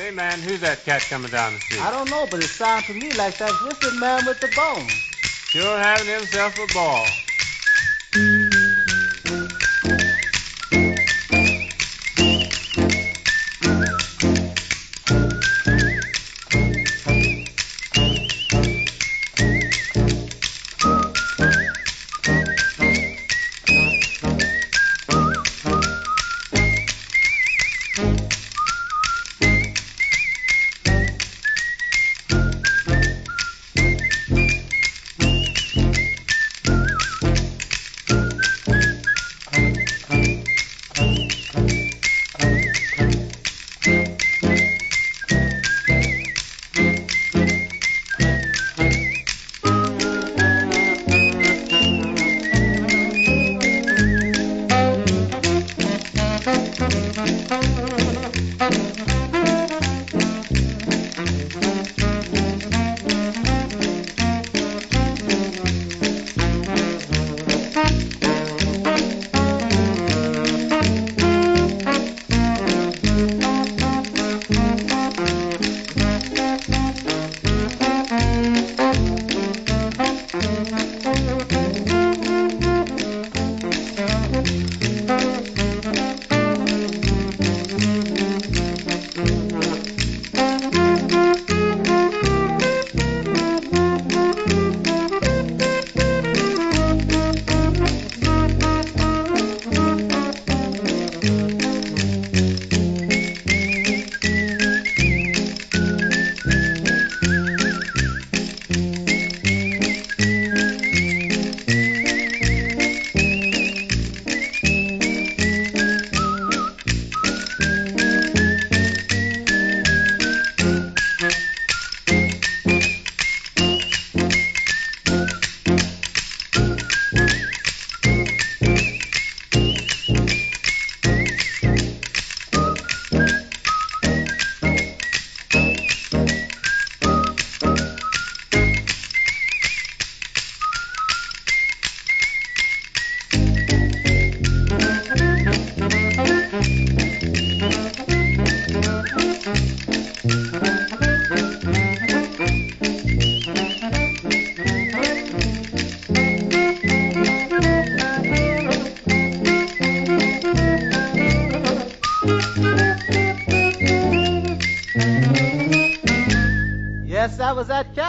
[0.00, 1.82] Say, man, who's that cat coming down the street?
[1.82, 4.86] I don't know, but it sounds to me like that Richard man with the bone.
[5.52, 7.06] Sure having himself a ball.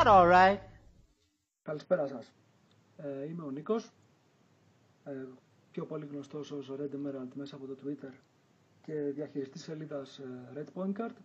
[0.01, 0.59] Was that cat, all right.
[1.63, 2.33] Καλησπέρα σας.
[2.97, 3.91] Ε, είμαι ο Νίκος,
[5.03, 5.25] ε,
[5.71, 8.13] πιο πολύ γνωστός ως Red Emerald μέσα από το Twitter
[8.81, 11.15] και διαχειριστής σελίδας ε, Red Point Card.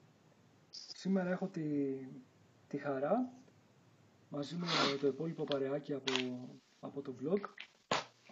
[0.71, 1.63] Σήμερα έχω τη,
[2.69, 3.33] τη χαρά,
[4.29, 4.67] μαζί με
[5.01, 6.13] το υπόλοιπο παρεάκι από,
[6.81, 7.41] από το vlog,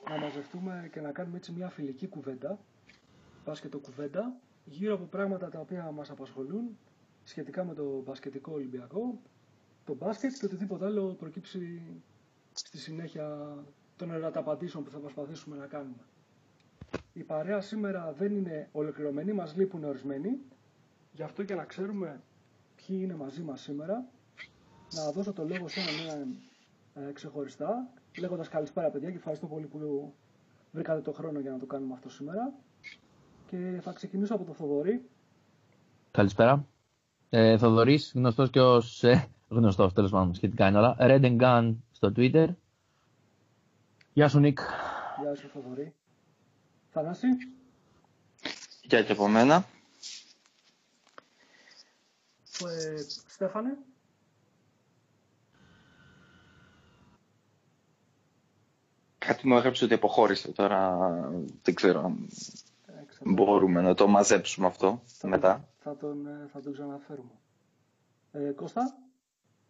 [0.08, 2.58] να μαζευτούμε και να κάνουμε έτσι μια φιλική κουβέντα,
[3.44, 6.78] μπάσκετο κουβέντα, γύρω από πράγματα τα οποία μας απασχολούν
[7.24, 9.20] σχετικά με το μπασκετικό Ολυμπιακό,
[9.84, 11.82] το μπάσκετ και οτιδήποτε άλλο προκύψει
[12.52, 13.56] στη συνέχεια
[13.96, 16.02] των ερωταπαντήσεων που θα προσπαθήσουμε να κάνουμε.
[17.12, 20.38] Η παρέα σήμερα δεν είναι ολοκληρωμένη, μας λείπουν ορισμένοι.
[21.12, 22.22] Γι' αυτό και να ξέρουμε
[22.76, 24.06] ποιοι είναι μαζί μας σήμερα,
[24.94, 25.94] να δώσω το λόγο σε έναν
[26.94, 30.12] έναν ε, ξεχωριστά, λέγοντας καλησπέρα παιδιά και ευχαριστώ πολύ που
[30.72, 32.52] βρήκατε το χρόνο για να το κάνουμε αυτό σήμερα.
[33.46, 35.08] Και θα ξεκινήσω από το Θοδωρή.
[36.10, 36.66] Καλησπέρα.
[37.28, 39.04] Ε, Θοδωρής, γνωστός και ως...
[39.04, 40.96] Ε, γνωστός, τέλος πάντων, σχετικά είναι όλα.
[40.98, 42.48] Red and Gun στο Twitter.
[44.12, 44.58] Γεια σου, Νίκ.
[45.22, 45.94] Γεια σου Θοδωρή.
[46.90, 47.26] Θανάση.
[48.82, 49.64] Γεια και από μένα.
[52.66, 53.76] Ε, Στέφανε.
[59.18, 60.98] Κάτι μου έγραψε ότι αποχώρησε τώρα.
[61.62, 62.28] Δεν ξέρω αν
[62.86, 63.30] Ε, ξέρω.
[63.32, 65.68] μπορούμε να το μαζέψουμε αυτό μετά.
[65.78, 67.30] Θα τον, ε, θα τον ξαναφέρουμε.
[68.32, 68.96] Ε, Κώστα.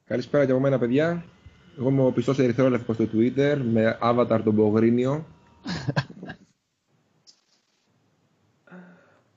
[0.06, 1.24] Καλησπέρα και από μένα, παιδιά.
[1.78, 5.26] Εγώ είμαι ο πιστός ερυθρόλευκος στο Twitter με avatar τον Πογρίνιο.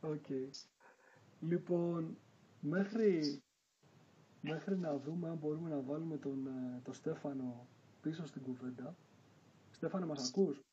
[0.02, 0.26] Οκ.
[1.40, 2.18] Λοιπόν,
[2.60, 3.42] μέχρι,
[4.42, 7.68] μέχρι να δούμε αν μπορούμε να βάλουμε τον, ε, τον Στέφανο
[8.02, 8.96] πίσω στην κουβέντα.
[9.72, 10.67] Στέφανε, μας ακούς;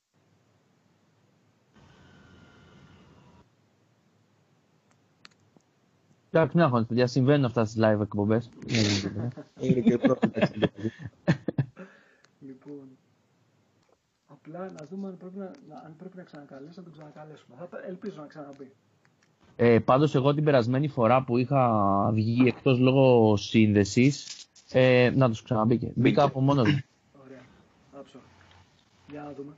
[6.37, 7.07] Εντάξει, μην αγχώνεσαι, παιδιά.
[7.07, 8.51] Συμβαίνουν αυτά στις live εκπομπές.
[9.61, 10.31] Είναι και πρώτη
[12.49, 12.89] Λοιπόν,
[14.27, 17.57] απλά να δούμε αν πρέπει να, να- αν πρέπει να ξανακαλέσουμε, να τον ξανακαλέσουμε.
[17.59, 18.73] Θα, τα- ελπίζω να ξαναμπεί.
[19.57, 21.71] Ε, πάντως εγώ την περασμένη φορά που είχα
[22.13, 24.27] βγει εκτός λόγω σύνδεσης,
[24.73, 25.93] ε, να τους ξαναμπήκε.
[25.95, 26.83] Μπήκα από μόνος του.
[27.25, 27.41] Ωραία.
[27.99, 28.19] Άψο.
[29.11, 29.53] Για να δούμε.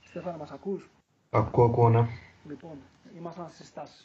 [0.00, 0.90] Στέφανα, μας ακούς;
[1.30, 2.06] Ακούω, ακούω, ναι.
[2.48, 2.76] Λοιπόν,
[3.16, 4.04] ήμασταν στις στάσεις.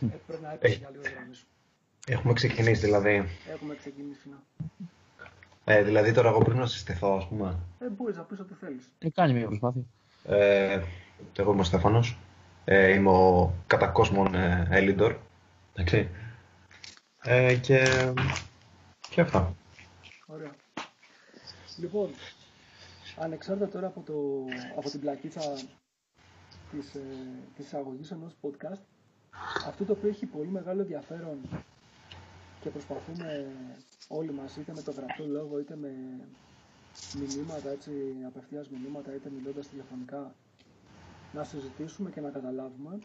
[0.00, 0.78] Ε, πρέπει να έπαιξε Ε.
[0.78, 1.46] για λίγο γραμμή σου.
[2.06, 3.28] Έχουμε ξεκινήσει, δηλαδή.
[3.52, 4.42] Έχουμε ξεκινήσει να.
[5.64, 7.58] Ε, δηλαδή τώρα εγώ πρέπει να συστηθώ, ας πούμε.
[7.78, 8.92] Ε, μπορείς να πεις ό,τι θέλεις.
[8.98, 9.82] Ε, κάνει μια προσπάθεια.
[10.24, 10.82] Ε,
[11.36, 12.18] εγώ είμαι ο Στέφανος.
[12.64, 15.16] Ε, είμαι ο κατά κόσμον ε, Έλιντορ.
[15.72, 16.08] Εντάξει.
[17.22, 17.84] Ε, και,
[19.10, 19.54] και αυτά.
[20.26, 20.50] Ωραία.
[21.76, 22.10] Λοιπόν,
[23.16, 24.14] ανεξάρτητα τώρα από, το,
[24.78, 25.40] από την πλακίτσα
[26.70, 27.00] της, ε,
[27.56, 28.80] της εισαγωγής ενός podcast,
[29.66, 31.38] αυτό το οποίο έχει πολύ μεγάλο ενδιαφέρον
[32.60, 33.46] και προσπαθούμε
[34.08, 35.90] όλοι μας, είτε με το γραπτό λόγο, είτε με
[37.18, 37.90] μηνύματα, έτσι,
[38.26, 40.34] απευθείας μηνύματα, είτε μιλώντας τηλεφωνικά,
[41.32, 42.98] να συζητήσουμε και να καταλάβουμε,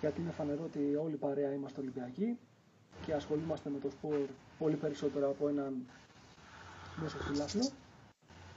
[0.00, 2.38] γιατί είναι φανερό ότι όλοι παρέα είμαστε Ολυμπιακοί
[3.06, 4.16] και ασχολούμαστε με το σπορ
[4.58, 5.86] πολύ περισσότερο από έναν
[7.02, 7.68] μέσο φιλάθλο.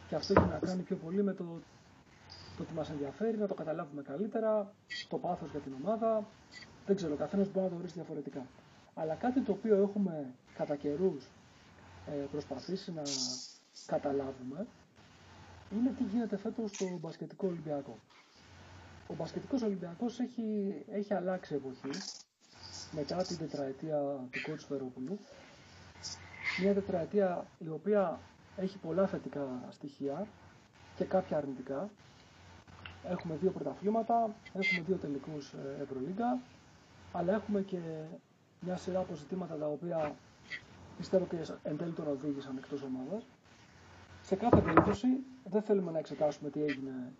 [0.07, 1.45] Και αυτό έχει να κάνει πιο πολύ με το,
[2.57, 4.73] το ότι μας ενδιαφέρει, να το καταλάβουμε καλύτερα,
[5.09, 6.25] το πάθος για την ομάδα.
[6.85, 8.45] Δεν ξέρω, ο καθένας μπορεί να το ορίσει διαφορετικά.
[8.95, 11.27] Αλλά κάτι το οποίο έχουμε κατά καιρούς
[12.31, 13.01] προσπαθήσει να
[13.85, 14.65] καταλάβουμε
[15.71, 17.97] είναι τι γίνεται φέτος στο μπασκετικό Ολυμπιακό.
[19.07, 21.89] Ο μπασκετικός Ολυμπιακός έχει, έχει αλλάξει εποχή
[22.91, 23.99] μετά την τετραετία
[24.31, 25.19] του κότσου Φερόπουλου.
[26.61, 28.19] Μια τετραετία η οποία
[28.57, 30.27] έχει πολλά θετικά στοιχεία
[30.95, 31.89] και κάποια αρνητικά.
[33.03, 36.39] Έχουμε δύο πρωταθλήματα, έχουμε δύο τελικούς ε, Ευρωλίγκα,
[37.11, 37.79] αλλά έχουμε και
[38.59, 40.15] μια σειρά από ζητήματα τα οποία
[40.97, 43.23] πιστεύω και εν τέλει τον οδήγησαν εκτός ομάδας.
[44.21, 45.07] Σε κάθε περίπτωση
[45.49, 47.11] δεν θέλουμε να εξετάσουμε τι έγινε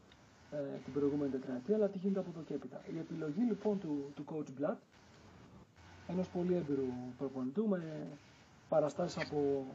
[0.52, 2.82] ε, την προηγούμενη τετραετία, αλλά τι γίνεται από εδώ και έπειτα.
[2.94, 4.76] Η επιλογή λοιπόν του, του coach Blatt,
[6.08, 6.88] ενός πολύ έμπειρου
[7.18, 8.08] προπονητού με
[8.70, 9.66] παραστάσεις από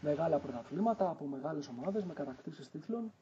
[0.00, 3.12] μεγάλα πρωταθλήματα, από μεγάλες ομάδες, με κατακτήσεις τίτλων,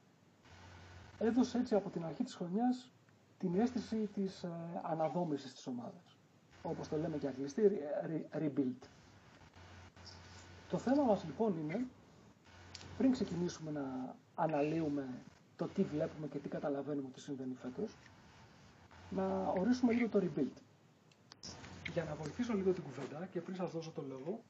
[1.21, 2.91] έδωσε έτσι από την αρχή της χρονιάς
[3.39, 4.51] την αίσθηση της ε,
[4.83, 6.17] αναδόμησης της ομάδας.
[6.63, 7.63] Όπως το λέμε και αγγλιστή,
[8.07, 8.87] re- rebuild.
[10.71, 11.87] Το θέμα μας λοιπόν είναι,
[12.99, 15.09] πριν ξεκινήσουμε να αναλύουμε
[15.57, 17.97] το τι βλέπουμε και τι καταλαβαίνουμε ότι συμβαίνει φέτος,
[19.11, 20.57] να ορίσουμε λίγο το rebuild.
[21.93, 24.41] Για να βοηθήσω λίγο την κουβέντα και πριν σας δώσω το λόγο,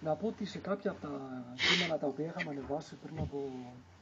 [0.00, 1.10] να πω ότι σε κάποια από τα
[1.54, 3.50] κείμενα τα οποία είχαμε ανεβάσει πριν από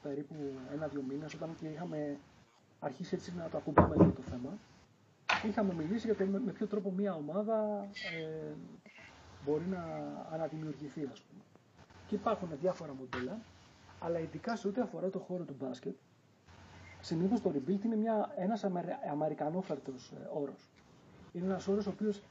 [0.03, 0.35] περίπου
[0.73, 2.19] ένα-δύο μήνες, όταν και είχαμε
[2.81, 4.59] αρχίσει έτσι να το ακουμπάμε λίγο το θέμα,
[5.47, 8.53] είχαμε μιλήσει για το με, με ποιο τρόπο μια ομάδα ε,
[9.45, 9.83] μπορεί να
[10.31, 11.43] αναδημιουργηθεί, ας πούμε.
[12.07, 13.39] Και υπάρχουν διάφορα μοντέλα,
[14.01, 15.95] αλλά ειδικά σε ό,τι αφορά το χώρο του μπάσκετ,
[17.01, 20.71] συνήθως το rebuild είναι μια, ένας αμερι, αμερικανόφερτος ε, όρος.
[21.33, 22.23] Είναι ένας όρος ο οποίος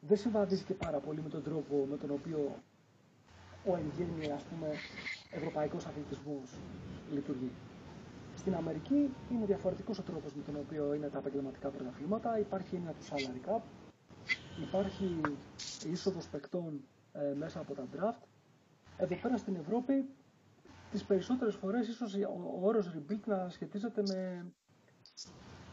[0.00, 2.54] δεν συμβαδίζει και πάρα πολύ με τον τρόπο με τον οποίο
[3.66, 4.66] ο εν γέννη, ας πούμε,
[5.30, 6.50] ευρωπαϊκός αθλητισμός
[7.12, 7.50] λειτουργεί.
[8.36, 12.38] Στην Αμερική είναι διαφορετικός ο τρόπος με τον οποίο είναι τα επαγγελματικά πρωταθλήματα.
[12.38, 13.60] Υπάρχει ένα του salary cap,
[14.66, 15.20] υπάρχει
[15.86, 16.80] είσοδος παικτών
[17.12, 18.22] ε, μέσα από τα draft.
[18.96, 20.08] Εδώ πέρα στην Ευρώπη,
[20.90, 24.46] τις περισσότερες φορές ίσως ο, ο όρος rebuild να σχετίζεται με,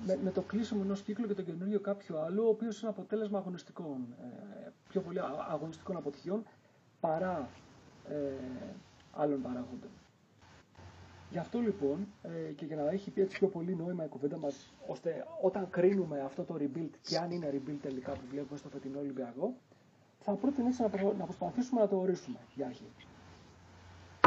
[0.06, 3.38] με, με το κλείσιμο ενός κύκλου και το καινούριο κάποιου άλλου, ο οποίος είναι αποτέλεσμα
[3.38, 6.44] αγωνιστικών, ε, πιο πολύ α- αγωνιστικών αποτυχιών,
[7.00, 7.50] παρά
[8.10, 8.32] ε,
[9.12, 9.90] άλλων παραγόντων.
[11.32, 14.38] Γι' αυτό λοιπόν ε, και για να έχει πει έτσι πιο πολύ νόημα η κουβέντα
[14.38, 18.70] μας, ώστε όταν κρίνουμε αυτό το rebuild και αν είναι rebuild τελικά που βλέπουμε στο
[18.70, 19.54] φετινό Ολυμπιακό,
[20.20, 22.88] θα πρότεινα έτσι να, προ- να προσπαθήσουμε να το ορίσουμε για αρχή.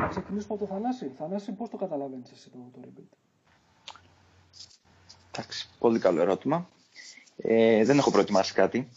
[0.00, 1.12] Να ξεκινήσουμε από το Θανάση.
[1.18, 3.16] Θανάση, πώς το καταλαβαίνεις εσύ το, το rebuild;
[5.34, 6.68] Εντάξει, πολύ καλό ερώτημα.
[7.36, 8.88] Ε, δεν έχω προετοιμάσει κάτι.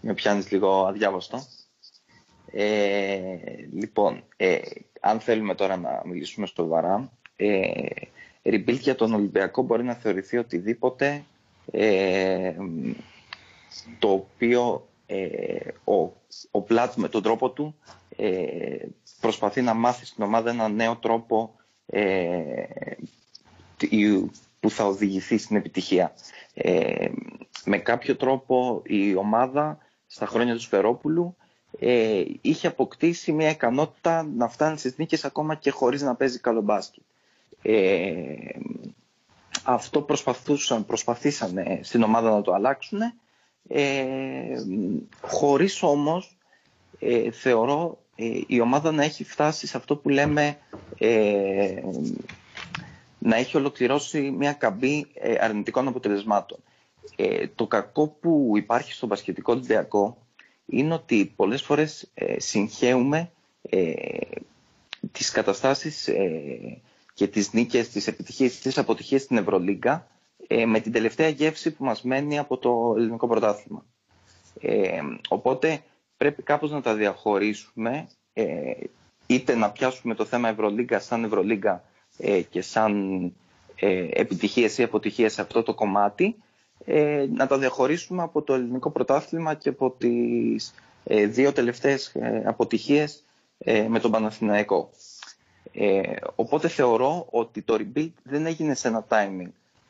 [0.00, 1.38] Με πιάνεις λίγο αδιάβαστο.
[2.52, 3.24] Ε,
[3.72, 4.58] λοιπόν, ε,
[5.00, 7.72] αν θέλουμε τώρα να μιλήσουμε σοβαρά, ε,
[8.42, 11.24] rebuild για τον Ολυμπιακό μπορεί να θεωρηθεί οτιδήποτε
[11.70, 12.54] ε,
[13.98, 16.12] το οποίο ε, ο,
[16.50, 17.76] ο Πλάτς με τον τρόπο του
[18.16, 18.86] ε,
[19.20, 21.54] προσπαθεί να μάθει στην ομάδα ένα νέο τρόπο
[21.86, 22.64] ε,
[23.76, 24.24] τι-
[24.60, 26.12] που θα οδηγηθεί στην επιτυχία.
[26.54, 27.08] Ε,
[27.64, 31.36] με κάποιο τρόπο η ομάδα στα χρόνια του Σφερόπουλου
[31.78, 36.60] ε, είχε αποκτήσει μια ικανότητα να φτάνει στις νίκες ακόμα και χωρίς να παίζει καλό
[36.60, 37.02] μπάσκετ.
[37.62, 38.34] Ε,
[39.64, 42.98] αυτό προσπαθούσαν, προσπαθήσαν ε, στην ομάδα να το αλλάξουν
[43.68, 44.04] ε,
[45.20, 46.36] χωρίς όμως
[46.98, 50.58] ε, θεωρώ ε, η ομάδα να έχει φτάσει σε αυτό που λέμε
[50.98, 51.82] ε,
[53.18, 56.58] να έχει ολοκληρώσει μια καμπή ε, αρνητικών αποτελεσμάτων.
[57.16, 60.16] Ε, το κακό που υπάρχει στο μπασκετικό Ολυμπιακό
[60.72, 63.30] είναι ότι πολλές φορές ε, συγχαίουμε
[63.62, 63.92] ε,
[65.12, 66.80] τις καταστάσεις ε,
[67.14, 70.06] και τις νίκες, τις επιτυχίες, τις αποτυχίες στην Ευρωλίγκα
[70.46, 73.84] ε, με την τελευταία γεύση που μας μένει από το ελληνικό πρωτάθλημα.
[74.60, 75.82] Ε, οπότε
[76.16, 78.72] πρέπει κάπως να τα διαχωρίσουμε ε,
[79.26, 81.84] είτε να πιάσουμε το θέμα Ευρωλίγκα σαν Ευρωλίγκα
[82.18, 83.22] ε, και σαν
[83.74, 86.36] ε, επιτυχίες ή αποτυχίες σε αυτό το κομμάτι
[86.84, 90.74] ε, να τα διαχωρίσουμε από το ελληνικό πρωτάθλημα και από τις
[91.04, 93.24] ε, δύο τελευταίες ε, αποτυχίες
[93.58, 94.90] ε, με τον Παναθηναϊκό.
[95.72, 96.00] Ε,
[96.34, 99.48] οπότε θεωρώ ότι το rebuild δεν έγινε σε ένα timing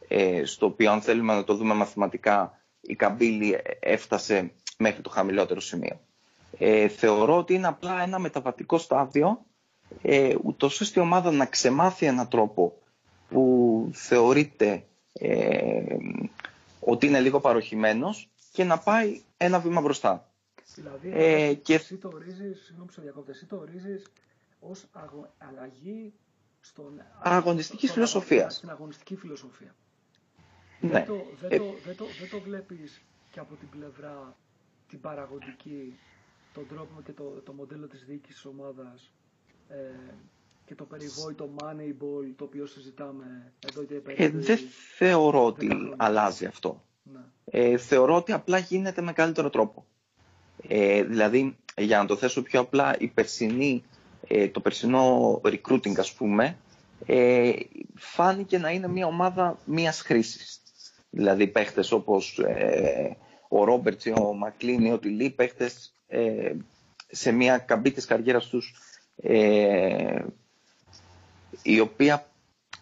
[0.08, 5.60] ε, στο οποίο αν θέλουμε να το δούμε μαθηματικά η καμπύλη έφτασε μέχρι το χαμηλότερο
[5.60, 6.00] σημείο.
[6.58, 9.44] Ε, θεωρώ ότι είναι απλά ένα μεταβατικό στάδιο
[10.02, 12.72] ε, ούτως ώστε η ομάδα να ξεμάθει έναν τρόπο
[13.28, 15.82] που θεωρείται ε,
[16.84, 20.32] ότι είναι λίγο παροχημένος και να πάει ένα βήμα μπροστά.
[20.74, 24.06] Δηλαδή, Ε, και- εσύ το ορίζεις, συγγνώμη που σε διακόπτω, εσύ το ορίζεις
[24.60, 26.12] ως αγω- αλλαγή
[26.60, 28.54] στον, Αγωνιστικής στον αγω- φιλοσοφίας.
[28.56, 29.74] Στην αγωνιστική φιλοσοφία.
[30.80, 30.88] Ναι.
[30.90, 34.36] Δεν, το, δεν, Ε, το, δεν, το, δεν το βλέπεις και από την πλευρά
[34.88, 35.98] την παραγωγική,
[36.54, 39.10] τον τρόπο και το, το μοντέλο της διοίκησης της ομάδας
[39.68, 39.74] ε,
[40.64, 44.40] και το περιβόητο Moneyball το οποίο συζητάμε εδώ και ε, περίπου.
[44.42, 44.58] δεν
[44.96, 45.96] θεωρώ ότι δέκα χρόνια.
[45.98, 46.82] αλλάζει αυτό.
[47.02, 47.20] Ναι.
[47.44, 49.84] Ε, θεωρώ ότι απλά γίνεται με καλύτερο τρόπο.
[50.68, 53.84] Ε, δηλαδή, για να το θέσω πιο απλά, η περσινή,
[54.28, 56.56] ε, το περσινό recruiting, ας πούμε,
[57.06, 57.52] ε,
[57.94, 60.60] φάνηκε να είναι μια ομάδα μίας χρήσης.
[61.10, 63.16] Δηλαδή, παίχτες όπως ε,
[63.48, 66.52] ο Ρόμπερτς ή ο Μακλίν ή ο Τιλί, παίχτες ε,
[67.10, 68.74] σε μια καμπή της καριέρας τους,
[69.16, 70.24] ε,
[71.62, 72.26] η οποία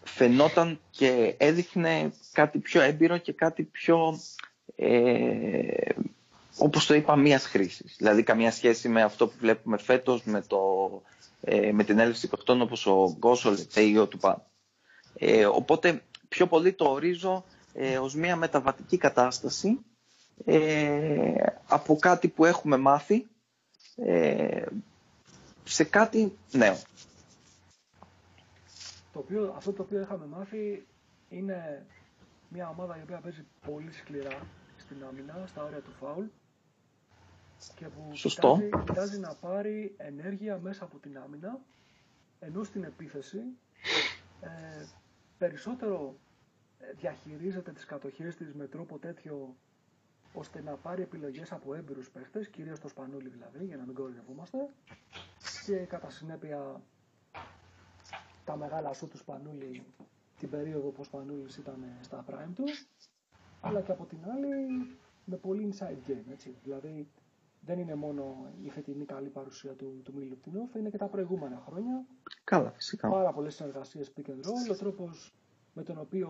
[0.03, 4.19] φαινόταν και έδειχνε κάτι πιο έμπειρο και κάτι πιο,
[4.75, 5.89] ε,
[6.57, 7.95] όπως το είπα, μίας χρήσης.
[7.97, 10.59] Δηλαδή καμία σχέση με αυτό που βλέπουμε φέτος, με, το,
[11.41, 14.45] ε, με την έλευση παιχτών όπως ο Γκος, ο Λετέ ή ο Τουπά.
[15.13, 19.79] Ε, οπότε πιο πολύ το ορίζω ε, ως μια μεταβατική κατάσταση
[20.45, 21.33] ε,
[21.67, 23.25] από κάτι που έχουμε μάθει
[23.95, 24.63] ε,
[25.63, 26.77] σε κάτι νέο.
[29.11, 30.87] Το οποίο, αυτό το οποίο είχαμε μάθει
[31.29, 31.85] είναι
[32.49, 36.25] μια ομάδα η οποία παίζει πολύ σκληρά στην άμυνα, στα όρια του φάουλ
[37.75, 38.59] και που Σωστό.
[38.61, 41.59] Κοιτάζει, κοιτάζει να πάρει ενέργεια μέσα από την άμυνα
[42.39, 43.37] ενώ στην επίθεση
[44.41, 44.85] ε,
[45.37, 46.15] περισσότερο
[46.79, 49.55] ε, διαχειρίζεται τις κατοχές της με τρόπο τέτοιο
[50.33, 54.57] ώστε να πάρει επιλογές από έμπειρους παίχτες, κυρίως το Σπανούλι δηλαδή, για να μην κορυδευόμαστε
[55.65, 56.81] και κατά συνέπεια
[58.51, 59.83] τα μεγάλα σου τους Σπανούλη
[60.39, 62.87] την περίοδο που ο Σπανούλης ήταν στα prime τους
[63.61, 64.55] αλλά και από την άλλη
[65.25, 66.55] με πολύ inside game έτσι.
[66.63, 67.07] δηλαδή
[67.65, 72.05] δεν είναι μόνο η φετινή καλή παρουσία του, του Μιλουτινόφ είναι και τα προηγούμενα χρόνια
[72.43, 73.09] Καλά, φυσικά.
[73.09, 75.33] πάρα πολλές συνεργασίες pick and roll ο τρόπος
[75.73, 76.29] με τον οποίο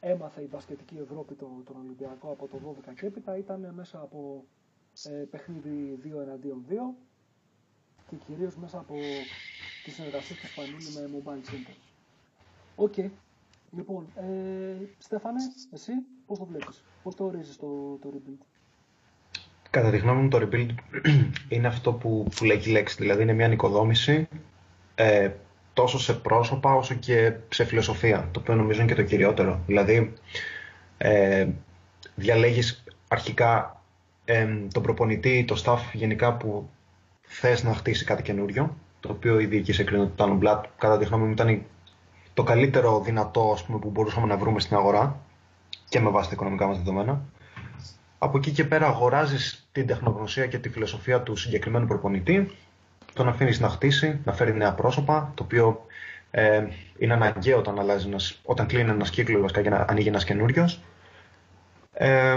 [0.00, 4.44] έμαθε η μπασκετική Ευρώπη το, τον Ολυμπιακό από το 12 και έπειτα ήταν μέσα από
[5.04, 6.72] ε, παιχνίδι 2 εναντίον 2
[8.08, 8.94] και κυρίως μέσα από
[9.86, 11.74] τις συνεργασίες του Σπανούλη με Mobile Center.
[12.76, 12.94] Οκ.
[13.76, 15.40] Λοιπόν, ε, Στέφανε,
[15.72, 15.92] εσύ
[16.26, 18.44] πώς το βλέπεις, πώς το ορίζεις το, το rebuild;
[19.70, 20.74] Κατά τη γνώμη μου το rebuild
[21.48, 24.28] είναι αυτό που, που λέει και η λέξη, δηλαδή είναι μια ανοικοδόμηση
[24.94, 25.30] ε,
[25.72, 29.60] τόσο σε πρόσωπα όσο και σε φιλοσοφία, το οποίο νομίζω είναι και το κυριότερο.
[29.66, 30.12] Δηλαδή
[30.98, 31.48] ε,
[32.14, 33.82] διαλέγεις αρχικά
[34.24, 36.68] ε, τον προπονητή, το staff γενικά που
[37.22, 38.76] θες να χτίσει κάτι καινούριο,
[39.06, 41.62] το οποίο η διοίκηση έκρινε ότι το Blood, κατά τη γνώμη μου ήταν
[42.34, 45.20] το καλύτερο δυνατό ας πούμε, που μπορούσαμε να βρούμε στην αγορά
[45.88, 47.22] και με βάση τα οικονομικά μας δεδομένα.
[48.18, 52.50] Από εκεί και πέρα αγοράζεις την τεχνογνωσία και τη φιλοσοφία του συγκεκριμένου προπονητή,
[53.12, 55.86] τον αφήνεις να χτίσει, να φέρει νέα πρόσωπα, το οποίο
[56.30, 56.66] ε,
[56.98, 60.80] είναι αναγκαίο όταν, αλλάζει ένας, όταν κλείνει ένας κύκλος βασικά και να ανοίγει ένας καινούριος.
[61.92, 62.36] Ε,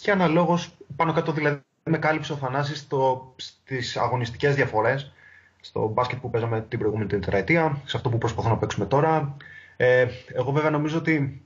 [0.00, 5.12] και αναλόγως πάνω κάτω δηλαδή με κάλυψε ο Θανάσης στο, στις αγωνιστικές διαφορές
[5.60, 9.36] στο μπάσκετ που παίζαμε την προηγούμενη τετραετία, σε αυτό που προσπαθώ να παίξουμε τώρα.
[9.76, 11.42] Ε, εγώ βέβαια νομίζω ότι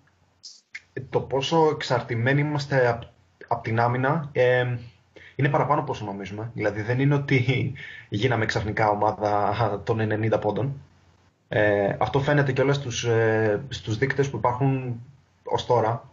[1.11, 3.07] το πόσο εξαρτημένοι είμαστε από
[3.53, 4.77] απ την άμυνα ε,
[5.37, 6.51] είναι παραπάνω από όσο νομίζουμε.
[6.55, 7.73] Δηλαδή δεν είναι ότι
[8.09, 10.81] γίναμε ξαφνικά ομάδα των 90 πόντων.
[11.49, 15.01] Ε, αυτό φαίνεται και όλα στους, ε, στους δείκτες που υπάρχουν
[15.43, 16.11] ως τώρα.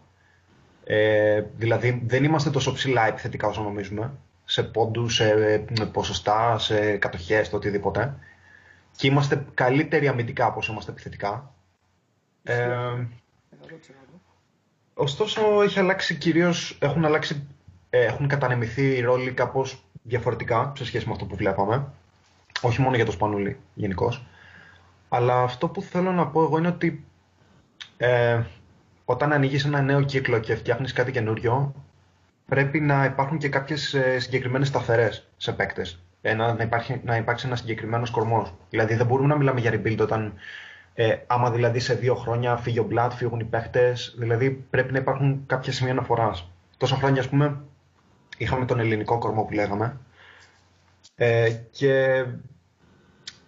[0.84, 4.12] Ε, δηλαδή δεν είμαστε τόσο ψηλά επιθετικά όσο νομίζουμε.
[4.50, 8.14] Σε πόντους, σε ποσοστά, σε κατοχές, το οτιδήποτε.
[8.96, 11.54] Και είμαστε καλύτεροι αμυντικά από όσο είμαστε επιθετικά.
[12.42, 12.68] Ε,
[13.50, 14.20] 100%.
[14.94, 17.46] Ωστόσο, έχει αλλάξει κυρίως, έχουν, αλλάξει,
[17.90, 21.92] ε, έχουν κατανεμηθεί οι ρόλοι κάπως διαφορετικά σε σχέση με αυτό που βλέπαμε.
[22.60, 24.26] Όχι μόνο για το Σπανούλι γενικώς.
[25.08, 27.04] Αλλά αυτό που θέλω να πω εγώ είναι ότι
[27.96, 28.42] ε,
[29.04, 31.74] όταν ανοίγεις ένα νέο κύκλο και φτιάχνεις κάτι καινούριο,
[32.50, 36.02] πρέπει να υπάρχουν και κάποιες ε, συγκεκριμένες σταθερές σε παίκτες.
[36.20, 38.54] Ένα, να, υπάρχει, να υπάρξει ένας συγκεκριμένος κορμός.
[38.70, 40.32] Δηλαδή, δεν μπορούμε να μιλάμε για rebuild όταν
[40.94, 43.96] ε, άμα δηλαδή σε δύο χρόνια φύγει ο Blood, φύγουν οι παίχτε.
[44.18, 46.50] Δηλαδή, πρέπει να υπάρχουν κάποια σημεία αναφοράς.
[46.76, 47.60] Τόσα χρόνια, ας πούμε,
[48.36, 49.96] είχαμε τον ελληνικό κορμό που λέγαμε.
[51.16, 52.24] Ε, και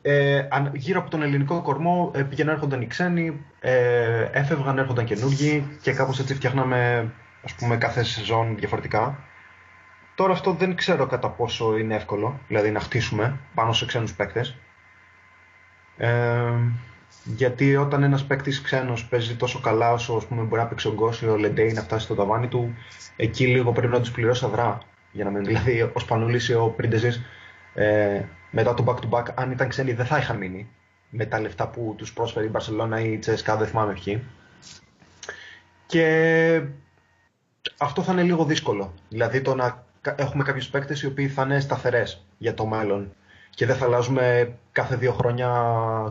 [0.03, 5.79] ε, γύρω από τον ελληνικό κορμό ε, πήγαιναν έρχονταν οι ξένοι, ε, έφευγαν, έρχονταν καινούργοι
[5.83, 7.11] και κάπως έτσι φτιάχναμε
[7.43, 9.19] ας πούμε κάθε σεζόν διαφορετικά.
[10.15, 14.57] Τώρα αυτό δεν ξέρω κατά πόσο είναι εύκολο, δηλαδή να χτίσουμε πάνω σε ξένους παίκτες.
[15.97, 16.53] Ε,
[17.25, 21.37] γιατί όταν ένας παίκτης ξένος παίζει τόσο καλά όσο ας πούμε, μπορεί να πεξογκώσει ο
[21.37, 22.75] Λεντέι να φτάσει στο ταβάνι του,
[23.17, 24.79] εκεί λίγο πρέπει να τους πληρώσει αδρά.
[25.13, 27.23] Για να μην, δηλαδή, ο Σπανούλης ή ο Πρίντεζης
[27.75, 30.69] ε, μετά το back-to-back, αν ήταν ξένοι, δεν θα είχαν μείνει
[31.09, 34.23] με τα λεφτά που τους πρόσφερε η Μπαρσελόνα ή η Τσέσκα, δεν θυμάμαι ποιοι.
[35.87, 36.63] Και
[37.83, 38.93] αυτό θα είναι λίγο δύσκολο.
[39.09, 39.85] Δηλαδή το να
[40.17, 43.13] έχουμε κάποιους παίκτες οι οποίοι θα είναι σταθερές για το μέλλον
[43.51, 45.49] και δεν θα αλλάζουμε κάθε δύο χρόνια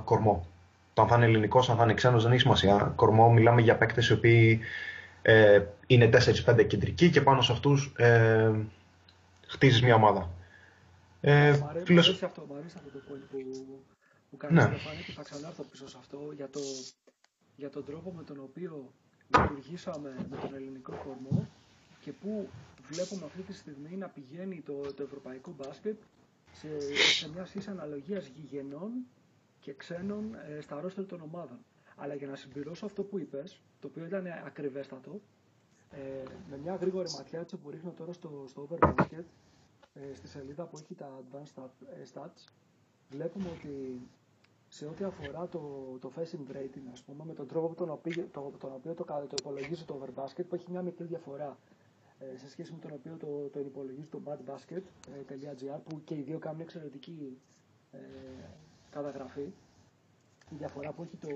[0.06, 0.46] κορμό.
[0.94, 2.94] Το αν θα είναι ελληνικός, αν θα είναι ξένος, δεν έχει σημασία.
[2.96, 4.60] Κορμό, μιλάμε για παίκτες οι οποίοι
[5.22, 6.10] ε, είναι
[6.46, 8.52] 4-5 κεντρικοί και πάνω σε αυτούς ε,
[9.48, 10.30] χτίζεις μια ομάδα.
[11.22, 13.38] Ε, μ' αρέσει, αυτό, μ αρέσει αυτό το point που,
[14.30, 14.72] που κάνεις ναι.
[15.06, 16.60] και θα ξανάρθω πίσω σε αυτό για, το,
[17.56, 18.94] για τον τρόπο με τον οποίο
[19.28, 21.48] λειτουργήσαμε με τον ελληνικό κορμό
[22.02, 22.50] και που
[22.92, 25.98] βλέπουμε αυτή τη στιγμή να πηγαίνει το, το ευρωπαϊκό μπάσκετ
[26.54, 28.92] σε, σε μια σχέση αναλογίας γηγενών
[29.60, 31.58] και ξένων ε, στα ρόστερ των ομάδων.
[31.96, 35.22] Αλλά για να συμπληρώσω αυτό που είπες, το οποίο ήταν ακριβέστατο,
[35.92, 39.24] ε, με μια γρήγορη ματιά έτσι που ρίχνω τώρα στο, στο Overbasket,
[39.94, 41.64] ε, στη σελίδα που έχει τα Advanced
[42.00, 42.48] ε, Stats,
[43.10, 44.02] βλέπουμε ότι
[44.68, 45.60] σε ό,τι αφορά το,
[46.02, 49.36] το facing rating, ας πούμε, με τον τρόπο τον οποίο το, τον οποίο το, το
[49.40, 51.81] υπολογίζει το Overbasket, που έχει μια μικρή διαφορά ε,
[52.36, 56.62] σε σχέση με τον οποίο το, το υπολογίζει το badbasket.gr, που και οι δύο κάνουν
[56.62, 57.38] εξαιρετική
[57.92, 57.98] ε,
[58.90, 59.52] καταγραφή.
[60.50, 61.30] Η διαφορά που έχει το.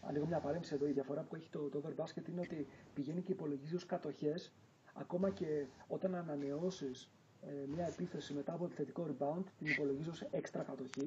[0.00, 0.86] Ανοίγω μια παρέμβαση εδώ.
[0.86, 4.52] Η διαφορά που έχει το, το Overbasket είναι ότι πηγαίνει και υπολογίζει ως κατοχές,
[4.94, 7.10] ακόμα και όταν ανανεώσεις
[7.42, 11.04] ε, μια επίθεση μετά από επιθετικό rebound, την υπολογίζει ως έξτρα κατοχή,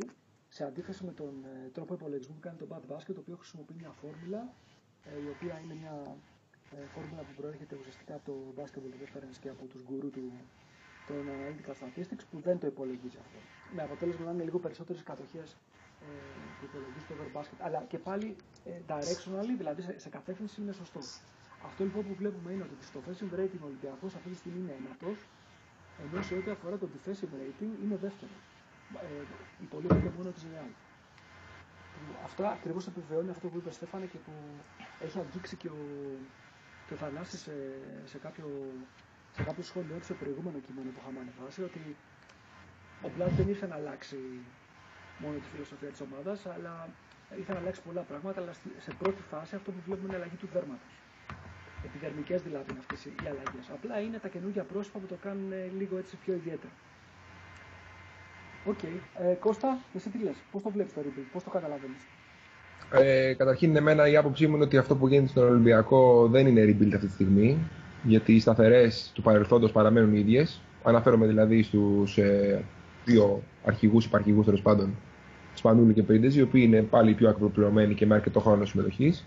[0.50, 3.74] σε αντίθεση με τον ε, τρόπο υπολογισμού που κάνει το Bad Basket, το οποίο χρησιμοποιεί
[3.78, 4.54] μια φόρμουλα,
[5.04, 6.12] ε, η οποία είναι μια ε,
[6.94, 10.26] φόρμουλα που προέρχεται ουσιαστικά από το Basketball Reference και από τους γκουρού του,
[11.08, 13.38] των Analytical Statistics, που δεν το υπολογίζει αυτό.
[13.76, 15.50] Με αποτέλεσμα να είναι λίγο περισσότερες κατοχές
[16.06, 16.12] ε,
[16.58, 17.58] που υπολογίζει το Overbasket.
[17.68, 21.00] Αλλά και πάλι ε, directionally, δηλαδή σε, σε κατεύθυνση είναι σωστό.
[21.68, 24.76] Αυτό λοιπόν που βλέπουμε είναι ότι στο offensive rating ο Ολυμπιακός αυτή τη στιγμή είναι
[24.82, 25.18] ένατος,
[26.04, 28.32] ενώ σε ό,τι αφορά το defensive rating είναι δεύτερο.
[28.96, 29.24] Ε,
[29.62, 30.72] υπολείπεται μόνο της Real.
[32.24, 34.32] Αυτό ακριβώς επιβεβαιώνει αυτό που είπε Στέφανε και που
[35.00, 35.78] έχει αγγίξει και ο,
[36.90, 37.56] και ο Θανάσης σε,
[38.12, 38.48] σε, κάποιο,
[39.36, 41.82] σε κάποιο σχόλιο του σε προηγούμενο κείμενο που είχαμε ανεβάσει ότι
[43.06, 44.18] ο Μπλάτ δεν ήρθε να αλλάξει
[45.22, 46.74] μόνο τη φιλοσοφία της ομάδας, αλλά
[47.38, 48.42] ήρθε να αλλάξει πολλά πράγματα.
[48.42, 48.54] Αλλά
[48.86, 50.94] σε πρώτη φάση αυτό που βλέπουμε είναι αλλαγή του δέρματος.
[51.86, 53.66] Επιδερμικές δηλαδή είναι αυτές οι αλλαγές.
[53.78, 56.74] Απλά είναι τα καινούργια πρόσωπα που το κάνουν λίγο έτσι πιο ιδιαίτερο.
[58.66, 58.78] Ok.
[58.82, 58.96] Okay.
[59.24, 62.04] Ε, Κώστα, εσύ τι λες, πώς το βλέπεις το rebuild, πώς το καταλαβαίνεις;
[62.92, 66.64] Ε, καταρχήν, εμένα η άποψή μου είναι ότι αυτό που γίνεται στον Ολυμπιακό δεν είναι
[66.64, 67.58] rebuild αυτή τη στιγμή.
[68.04, 70.62] Γιατί οι σταθερές του παρελθόντος παραμένουν οι ίδιες.
[70.84, 72.64] Αναφέρομαι δηλαδή στους ε,
[73.06, 74.96] δύο αρχηγούς, υπαρχηγούς τέλος πάντων,
[75.54, 79.26] Σπανούλη και Πρίντεζ, οι οποίοι είναι πάλι πιο ακροπληρωμένοι και με αρκετό χρόνο συμμετοχής.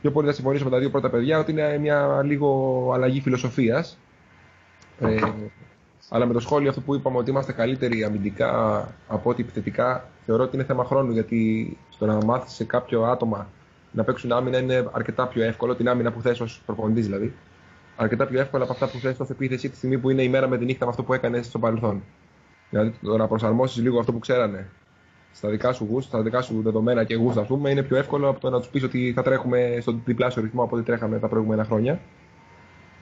[0.00, 3.98] Πιο πολύ θα συμφωνήσω με τα δύο πρώτα παιδιά ότι είναι μια λίγο αλλαγή φιλοσοφίας.
[5.00, 5.16] Ε,
[6.08, 10.44] αλλά με το σχόλιο αυτό που είπαμε ότι είμαστε καλύτεροι αμυντικά από ό,τι επιθετικά, θεωρώ
[10.44, 13.48] ότι είναι θέμα χρόνου γιατί στο να μάθεις σε κάποιο άτομα
[13.92, 17.34] να παίξουν άμυνα είναι αρκετά πιο εύκολο, την άμυνα που θες ως προπονητής δηλαδή.
[17.96, 20.48] Αρκετά πιο εύκολο από αυτά που θες ως επίθεση τη στιγμή που είναι η μέρα
[20.48, 22.02] με τη νύχτα με αυτό που έκανες στο παρελθόν.
[22.70, 24.68] Δηλαδή το να προσαρμόσεις λίγο αυτό που ξέρανε
[25.32, 28.28] στα δικά σου γούστα, στα δικά σου δεδομένα και γούστα, ας πούμε, είναι πιο εύκολο
[28.28, 31.28] από το να τους πεις ότι θα τρέχουμε στον διπλάσιο ρυθμό από ό,τι τρέχαμε τα
[31.28, 32.00] προηγούμενα χρόνια.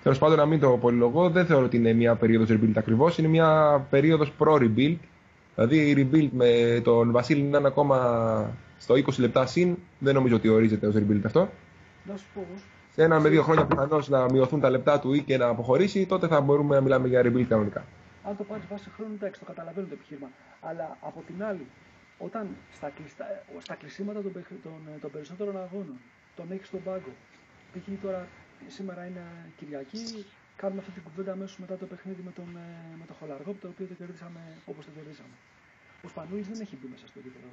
[0.02, 3.28] Τέλος πάντων, να μην το πολυλογώ, δεν θεωρώ ότι είναι μια περίοδος rebuild ακριβώς, είναι
[3.28, 4.96] μια περίοδος προ-rebuild.
[5.56, 7.96] Δηλαδή, η rebuild με τον Βασίλη να είναι ακόμα
[8.78, 11.48] στο 20 λεπτά συν, δεν νομίζω ότι ορίζεται ως rebuild αυτό.
[12.04, 12.46] Να σου πω
[12.94, 16.06] Σε ένα με δύο χρόνια πιθανώς να μειωθούν τα λεπτά του ή και να αποχωρήσει,
[16.06, 17.84] τότε θα μπορούμε να μιλάμε για rebuild κανονικά.
[18.22, 20.28] Αν το πάρει βάσει χρόνου, εντάξει, το καταλαβαίνω το επιχείρημα.
[20.60, 21.66] Αλλά από την άλλη,
[22.18, 23.24] όταν στα, κλειστά,
[23.58, 25.98] στα κλεισίματα των, των, των περισσότερων αγώνων
[26.36, 27.12] τον έχεις στον πάγκο,
[27.72, 28.02] π.χ.
[28.02, 28.26] τώρα
[28.66, 29.22] σήμερα είναι
[29.56, 30.26] Κυριακή,
[30.60, 33.68] κάνουμε αυτή την κουβέντα αμέσως μετά το παιχνίδι με τον, ε, με τον Χολαργό, το
[33.72, 34.40] οποίο το κερδίσαμε
[34.70, 35.36] όπως το κερδίσαμε.
[36.04, 37.48] Ο Σπανούλης δεν έχει μπει μέσα στο γήπεδο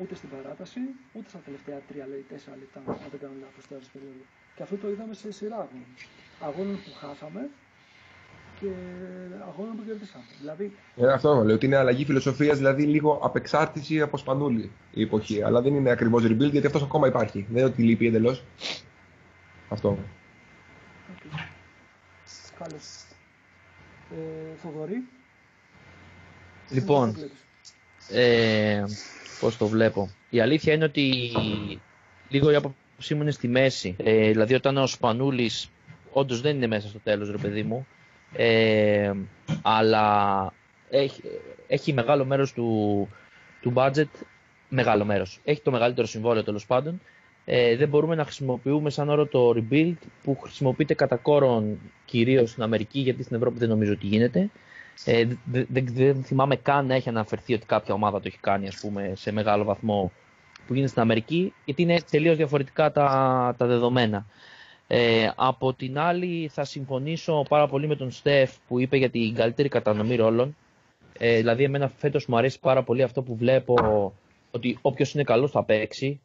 [0.00, 0.80] ούτε στην παράταση,
[1.16, 4.24] ούτε στα τελευταία 3 λέει, 4 λεπτά, αν δεν κάνω λάθος, τώρα περίοδο.
[4.56, 5.90] Και αυτό το είδαμε σε σειρά αγώνων.
[6.48, 7.42] Αγώνων που χάσαμε
[8.60, 8.70] και
[9.48, 10.24] αγώνων που κερδίσαμε.
[10.40, 15.42] Δηλαδή, Ε, αυτό λέω ότι είναι αλλαγή φιλοσοφίας, δηλαδή λίγο απεξάρτηση από Σπανούλη η εποχή.
[15.42, 17.46] Αλλά δεν είναι ακριβώς rebuild γιατί αυτός ακόμα υπάρχει.
[17.48, 18.44] Δεν είναι ότι λείπει εντελώς.
[19.68, 19.98] Αυτό.
[22.58, 22.66] Okay.
[22.68, 23.04] Καλώς.
[24.10, 25.08] Ε, Θοδωρή.
[26.70, 27.16] Λοιπόν,
[28.10, 28.84] ε,
[29.40, 30.10] πώς το βλέπω.
[30.30, 31.32] Η αλήθεια είναι ότι
[32.28, 33.96] λίγο η άποψή μου είναι στη μέση.
[33.98, 35.70] Ε, δηλαδή όταν ο Σπανούλης
[36.12, 37.86] όντως δεν είναι μέσα στο τέλος ρε παιδί μου,
[38.32, 39.12] ε,
[39.62, 40.52] αλλά
[40.90, 41.22] έχει,
[41.66, 43.08] έχει μεγάλο μέρος του,
[43.60, 44.08] του budget,
[44.68, 45.40] μεγάλο μέρος.
[45.44, 47.00] Έχει το μεγαλύτερο συμβόλαιο τέλος πάντων.
[47.50, 52.62] Ε, δεν μπορούμε να χρησιμοποιούμε σαν όρο το rebuild που χρησιμοποιείται κατά κόρον κυρίως στην
[52.62, 54.50] Αμερική γιατί στην Ευρώπη δεν νομίζω ότι γίνεται.
[55.04, 58.68] Ε, δεν, δεν, δεν θυμάμαι καν να έχει αναφερθεί ότι κάποια ομάδα το έχει κάνει
[58.68, 60.12] ας πούμε, σε μεγάλο βαθμό
[60.66, 64.26] που γίνεται στην Αμερική, γιατί είναι τελείως διαφορετικά τα, τα δεδομένα.
[64.86, 69.34] Ε, από την άλλη θα συμφωνήσω πάρα πολύ με τον Στεφ που είπε για την
[69.34, 70.56] καλύτερη κατανομή ρόλων.
[71.18, 73.74] Ε, δηλαδή εμένα φέτος μου αρέσει πάρα πολύ αυτό που βλέπω
[74.50, 76.20] ότι όποιος είναι καλός θα παίξει.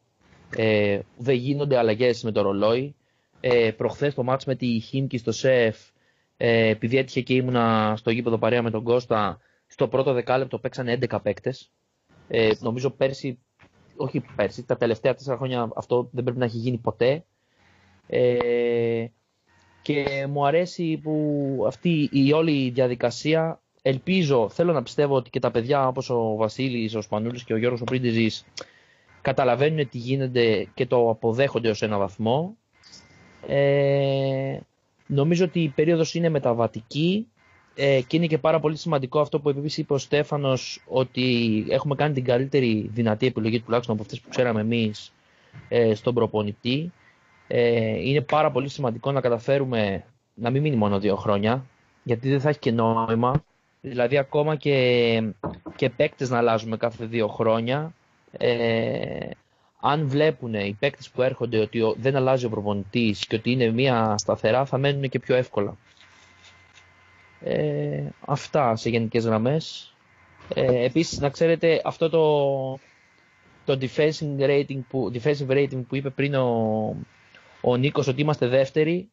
[0.56, 2.94] Ε, δεν γίνονται αλλαγές με το ρολόι.
[3.40, 5.76] Ε, προχθές το μάτς με τη Χίμκι στο ΣΕΦ
[6.36, 10.98] ε, επειδή έτυχε και ήμουνα στο γήπεδο παρέα με τον Κώστα, στο πρώτο δεκάλεπτο παίξανε
[11.10, 11.70] 11 παίκτες.
[12.28, 13.38] Ε, νομίζω πέρσι,
[13.96, 17.24] όχι πέρσι, τα τελευταία τέσσερα χρόνια αυτό δεν πρέπει να έχει γίνει ποτέ.
[18.06, 19.06] Ε,
[19.82, 25.50] και μου αρέσει που αυτή η όλη διαδικασία ελπίζω, θέλω να πιστεύω ότι και τα
[25.50, 28.44] παιδιά όπως ο Βασίλης, ο Σπανούλης και ο Γιώργος ο Πρίντιζης
[29.24, 32.56] καταλαβαίνουν τι γίνεται και το αποδέχονται ως ένα βαθμό.
[33.46, 34.58] Ε,
[35.06, 37.26] Νομίζω ότι η περίοδος είναι μεταβατική
[37.74, 41.94] ε, και είναι και πάρα πολύ σημαντικό αυτό που επίσης είπε ο Στέφανος ότι έχουμε
[41.94, 45.12] κάνει την καλύτερη δυνατή επιλογή τουλάχιστον από αυτές που ξέραμε εμείς
[45.68, 46.92] ε, στον προπονητή.
[47.46, 51.64] Ε, είναι πάρα πολύ σημαντικό να καταφέρουμε να μην μείνει μόνο δύο χρόνια
[52.02, 53.44] γιατί δεν θα έχει και νόημα.
[53.80, 55.22] Δηλαδή ακόμα και,
[55.76, 57.94] και παίκτες να αλλάζουμε κάθε δύο χρόνια
[58.38, 59.28] ε,
[59.80, 64.14] αν βλέπουν οι παίκτες που έρχονται ότι δεν αλλάζει ο προπονητής και ότι είναι μια
[64.18, 65.76] σταθερά θα μένουν και πιο εύκολα.
[67.40, 69.94] Ε, αυτά σε γενικές γραμμές.
[70.54, 72.78] Ε, επίσης να ξέρετε αυτό το,
[73.64, 76.96] το defensive, rating που, defensive rating που είπε πριν ο,
[77.60, 79.08] ο Νίκος ότι είμαστε δεύτεροι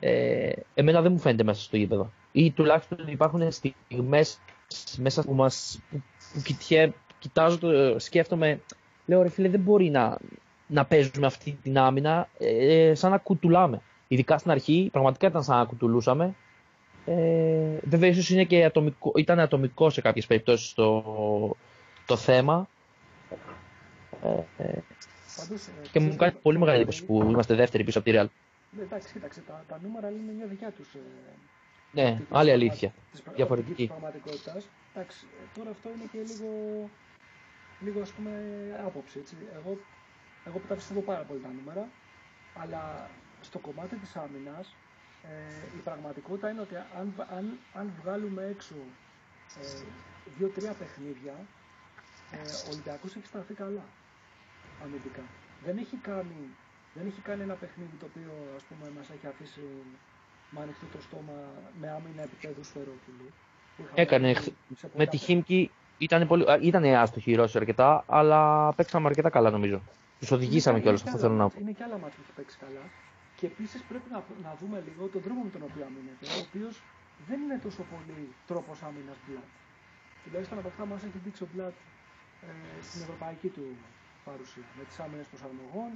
[0.00, 2.12] ε, εμένα δεν μου φαίνεται μέσα στο γήπεδο.
[2.32, 4.38] Ή τουλάχιστον υπάρχουν στιγμές
[4.96, 6.02] μέσα που μας που,
[6.32, 6.42] που
[7.20, 8.60] κοιτάζω, το, σκέφτομαι
[9.06, 10.18] λέω ρε φίλε δεν μπορεί να,
[10.66, 13.80] να παίζουμε αυτή την άμυνα ε, σαν να κουτουλάμε.
[14.08, 16.34] Ειδικά στην αρχή πραγματικά ήταν σαν να κουτουλούσαμε.
[17.06, 21.04] Ε, βέβαια ίσως είναι και ατομικό, ήταν ατομικό σε κάποιες περιπτώσεις το,
[22.06, 22.68] το θέμα.
[24.22, 24.78] Ε, ε,
[25.36, 28.26] Πάντως, ε, και μου κάνει πολύ μεγάλη εντύπωση που είμαστε δεύτεροι πίσω από τη Real.
[28.70, 30.94] Ναι, εντάξει, κοίταξε, τα, τα νούμερα λένε μια δικιά τους.
[30.94, 31.00] Ε,
[31.92, 32.92] ναι, άλλη αλήθεια.
[33.10, 33.86] Της, διαφορετική.
[33.86, 34.68] πραγματικότητας.
[34.94, 36.48] Εντάξει, τώρα αυτό είναι και λίγο
[37.80, 38.30] λίγο ας πούμε
[38.86, 39.18] άποψη.
[39.18, 39.34] Έτσι.
[39.54, 39.78] Εγώ,
[40.44, 41.88] εγώ που τα πιστεύω πάρα πολύ τα νούμερα,
[42.62, 44.74] αλλά στο κομμάτι της άμυνας
[45.22, 48.74] ε, η πραγματικότητα είναι ότι αν, αν, αν βγάλουμε έξω
[49.60, 49.82] ε,
[50.38, 51.34] δύο-τρία παιχνίδια,
[52.30, 53.84] ε, ο Ολυμπιακός έχει σταθεί καλά
[54.82, 55.22] αμυντικά.
[55.64, 56.40] Δεν έχει κάνει,
[56.94, 59.60] δεν έχει κάνει ένα παιχνίδι το οποίο ας πούμε μας έχει αφήσει
[60.50, 61.38] με ανοιχτό το στόμα
[61.80, 63.28] με άμυνα επίπεδου σφαιρόπουλου.
[63.94, 64.34] Έκανε
[64.96, 65.70] με τη Χίμκι
[66.06, 68.40] ήταν, πολύ, ήταν άστοχοι οι Ρώσοι αρκετά, αλλά
[68.76, 69.78] παίξαμε αρκετά καλά νομίζω.
[70.20, 71.56] Τους οδηγήσαμε κιόλας, αυτό θέλω να πω.
[71.60, 72.84] Είναι και άλλα μάτια που έχει παίξει καλά.
[73.38, 76.74] Και επίσης πρέπει να, να δούμε λίγο τον τρόπο με τον οποίο αμήνεται, ο οποίος
[77.28, 79.48] δεν είναι τόσο πολύ τρόπος άμυνας Μπλατ.
[80.24, 81.76] Τουλάχιστον από αυτά μας έχει δείξει ο Μπλατ
[82.46, 82.50] ε,
[82.88, 83.66] στην ευρωπαϊκή του
[84.28, 84.66] παρουσία.
[84.78, 85.90] Με τις άμυνες προσαρμογών,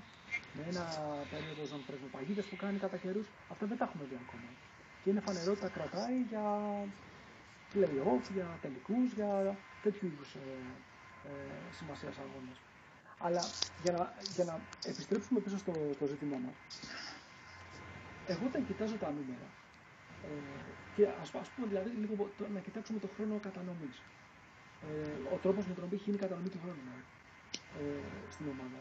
[0.57, 0.85] με ένα
[1.33, 3.27] περίοδο ζωνοπρεσμοπαγίδε που κάνει κατά καιρούς.
[3.53, 4.49] Αυτά δεν τα έχουμε δει ακόμα.
[5.01, 6.45] Και είναι φανερό ότι τα κρατάει για
[7.73, 9.31] play-off, για τελικούς, για
[9.85, 10.45] τέτοιου είδους ε,
[11.29, 11.33] ε,
[11.79, 12.59] σημασίας αγώνες.
[13.27, 13.43] Αλλά
[13.83, 14.03] για να,
[14.37, 14.55] για να
[14.91, 16.55] επιστρέψουμε πίσω στο, στο ζήτημά μας,
[18.27, 19.49] εγώ όταν κοιτάζω τα νούμερα,
[20.29, 20.63] ε,
[20.97, 23.97] και ας, ας πούμε δηλαδή λίγο το, να κοιτάξουμε το χρόνο κατανομής.
[24.89, 26.83] Ε, ο τρόπος με τον οποίο έχει γίνει η κατανομή του χρόνου
[27.81, 28.81] ε, στην ομάδα.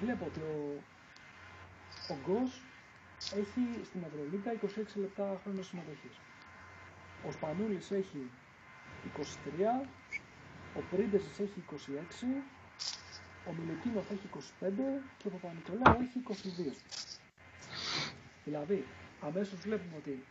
[0.00, 0.56] Βλέπω ότι ο,
[2.12, 2.50] ο Γκος
[3.42, 4.50] έχει στην Ευρωλίγκα
[4.96, 6.16] 26 λεπτά χρόνος συμμετοχής.
[7.26, 8.30] Ο Σπανούλης έχει
[9.82, 9.86] 23,
[10.74, 11.74] ο Πρίντεσης έχει 26,
[13.48, 14.40] ο Μιλικίνοφ έχει 25
[15.18, 16.72] και ο Παπα-Νικολάου έχει 22.
[18.44, 18.84] Δηλαδή,
[19.20, 20.24] αμέσως βλέπουμε ότι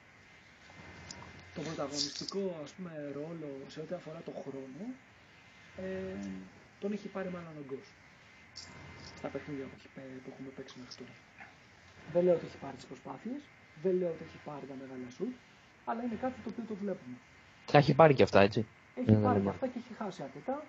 [1.56, 4.84] το πρωταγωνιστικό ας πούμε, ρόλο σε ό,τι αφορά το χρόνο
[5.78, 6.16] ε,
[6.80, 7.88] τον έχει πάρει μάλλον ο Γκος
[9.18, 11.14] στα παιχνίδια που, έχει, πέ- που έχουμε παίξει μέχρι τώρα.
[12.14, 13.42] Δεν λέω ότι έχει πάρει τις προσπάθειες,
[13.84, 15.34] δεν λέω ότι έχει πάρει τα μεγάλα σουτ,
[15.86, 17.18] αλλά είναι κάτι το οποίο το βλέπουμε.
[17.72, 18.66] Τα έχει πάρει και αυτά, έτσι.
[18.96, 19.44] Έχει Ναι, ναι, πάρει ναι.
[19.44, 20.64] και αυτά και έχει χάσει αρκετά.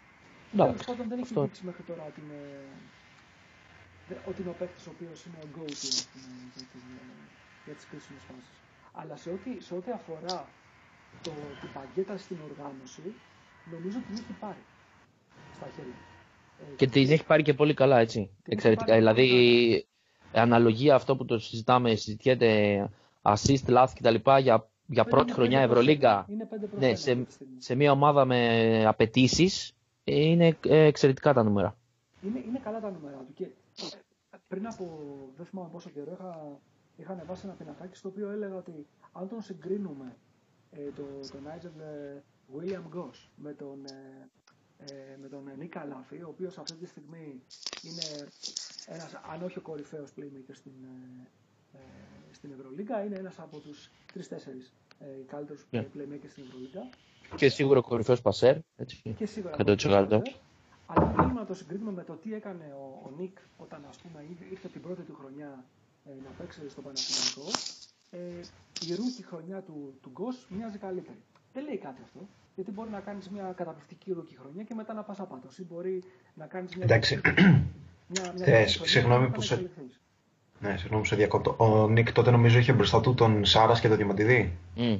[0.55, 1.43] Εντάξει, Τέλος πάντων δεν έχει αυτό.
[1.43, 2.41] δείξει μέχρι τώρα ότι είναι,
[4.09, 7.05] δε- ότι είναι ο παίκτης ο οποίος είναι ο go-to ας πούμε, για, την, ε,
[7.65, 8.57] για τις κρίσιμες φάσεις.
[9.01, 10.39] Αλλά σε ό,τι, σε ό,τι αφορά
[11.25, 13.03] το, την παγκέτα στην οργάνωση,
[13.73, 14.63] νομίζω ότι την έχει πάρει
[15.57, 15.99] στα χέρια.
[16.61, 18.21] Ε, Και την έχει πάρει και πολύ καλά, έτσι.
[18.21, 18.85] έχει Εξαιρετικά.
[18.87, 19.87] πάρει Δηλαδή, πολύ
[20.33, 22.51] αναλογία αυτό που το συζητάμε, συζητιέται
[23.23, 24.17] assist, λάθη κτλ.
[24.41, 26.27] Για, για πέντε- πρώτη είναι χρονιά πέντε προς Ευρωλίγκα, ένα.
[26.29, 27.63] Είναι 5 προς ναι, 1 σε, αυτή τη στιγμή.
[27.63, 29.73] σε μια ομάδα με απαιτήσεις,
[30.05, 31.77] είναι ε, εξαιρετικά τα νούμερα.
[32.23, 33.33] Είναι, είναι καλά τα νούμερα του.
[33.35, 34.85] Και ε, πριν από
[35.37, 36.59] δεν θυμάμαι πόσο καιρό είχα,
[36.97, 40.17] είχα ανεβάσει ένα πινακάκι στο οποίο έλεγα ότι αν τον συγκρίνουμε
[40.71, 42.21] ε, το, τον Nigel ε,
[42.57, 44.29] William Goss με τον, ε,
[44.93, 47.43] ε, με τον Νίκα Λάφη, ο οποίος αυτή τη στιγμή
[47.83, 48.29] είναι
[48.87, 51.81] ένας, αν όχι ο κορυφαίος playmaker στην, ε, ε,
[52.33, 55.81] στην Ευρωλίγκα, είναι ένας από τους 3-4 ε, καλύτερους Ναι.
[55.95, 56.89] playmakers στην Ευρωλίγκα
[57.37, 58.57] Και σίγουρο κορυφαίος πασέρ.
[58.77, 59.15] Έτσι.
[59.19, 59.65] και σίγουρα 100%.
[60.09, 60.23] το
[60.87, 63.97] Αλλά αν θέλουμε να το συγκρίνουμε με το τι έκανε ο, ο Νικ όταν ας
[63.97, 65.65] πούμε ήρθε- ήρθε την πρώτη του χρονιά
[66.05, 67.51] ε, να παίξει στο Παναθηναϊκό,
[68.11, 68.19] ε,
[68.91, 71.19] η rookie χρονιά του, του Γκος μοιάζει καλύτερη.
[71.53, 72.21] Δεν λέει κάτι αυτό.
[72.55, 75.59] Γιατί μπορεί να κάνεις μια καταπληκτική rookie χρονιά και μετά να πας άπατος.
[75.59, 76.03] Ή μπορεί
[76.35, 76.85] να κάνεις μια.
[76.85, 77.21] Εντάξει.
[78.07, 80.01] Μια, μια Ε, rookie χρονιά συγγνώμη και μετά που να σε- εξελιχθείς.
[80.61, 81.55] Ναι, συγγνώμη που σε διακόπτω.
[81.59, 84.59] Ο Νίκ τότε νομίζω είχε μπροστά του τον Σάρας και τον Διαμαντιδή.
[84.75, 84.97] Μμ.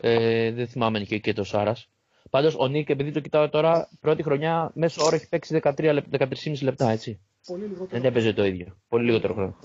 [0.00, 1.88] Ε, δεν θυμάμαι αν είχε και το Σάρας.
[2.30, 6.06] Πάντως ο Νίκ, επειδή το κοιτάω τώρα, πρώτη χρονιά μέσω όρο έχει παίξει 13 λεπ-
[6.10, 7.20] 13,5 λεπτά, έτσι.
[7.46, 7.88] Πολύ λιγότερο.
[7.90, 8.76] Δεν έπαιζε το ίδιο.
[8.88, 9.56] Πολύ λιγότερο χρόνο.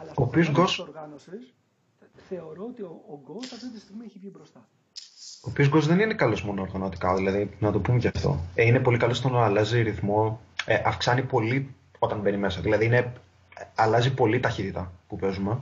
[0.00, 1.54] Αλλά Ο στο οποίος πλάνο Γκος- της οργάνωσης,
[2.28, 4.68] θεωρώ ότι ο, ο Γκος αυτή τη στιγμή έχει βγει μπροστά.
[5.44, 8.40] Ο οποίο Γκος δεν είναι καλός μόνο οργανωτικά, δηλαδή να το πούμε και αυτό.
[8.54, 12.60] Ε, είναι πολύ καλός στο να αλλάζει ρυθμό, ε, αυξάνει πολύ όταν μπαίνει μέσα.
[12.60, 13.12] Δηλαδή είναι,
[13.74, 15.58] αλλάζει πολύ ταχύτητα που παίζουμε.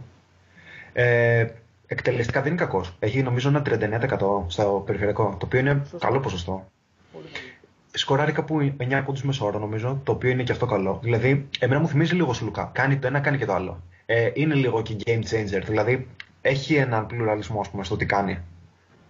[0.92, 1.46] Ε,
[1.87, 2.96] εκτελεστικά δεν είναι κακός.
[2.98, 5.98] Έχει νομίζω ένα 39% στο περιφερειακό, το οποίο είναι Σωστό.
[5.98, 6.68] καλό ποσοστό.
[7.12, 7.46] Πολύ καλό.
[7.92, 11.00] Σκοράρει κάπου 9 πόντου μεσόωρο νομίζω, το οποίο είναι και αυτό καλό.
[11.02, 12.70] Δηλαδή, εμένα μου θυμίζει λίγο Σλουκά.
[12.74, 13.82] Κάνει το ένα, κάνει και το άλλο.
[14.06, 15.62] Ε, είναι λίγο και game changer.
[15.64, 16.08] Δηλαδή,
[16.40, 18.38] έχει έναν πλουραλισμό ας πούμε, στο τι κάνει.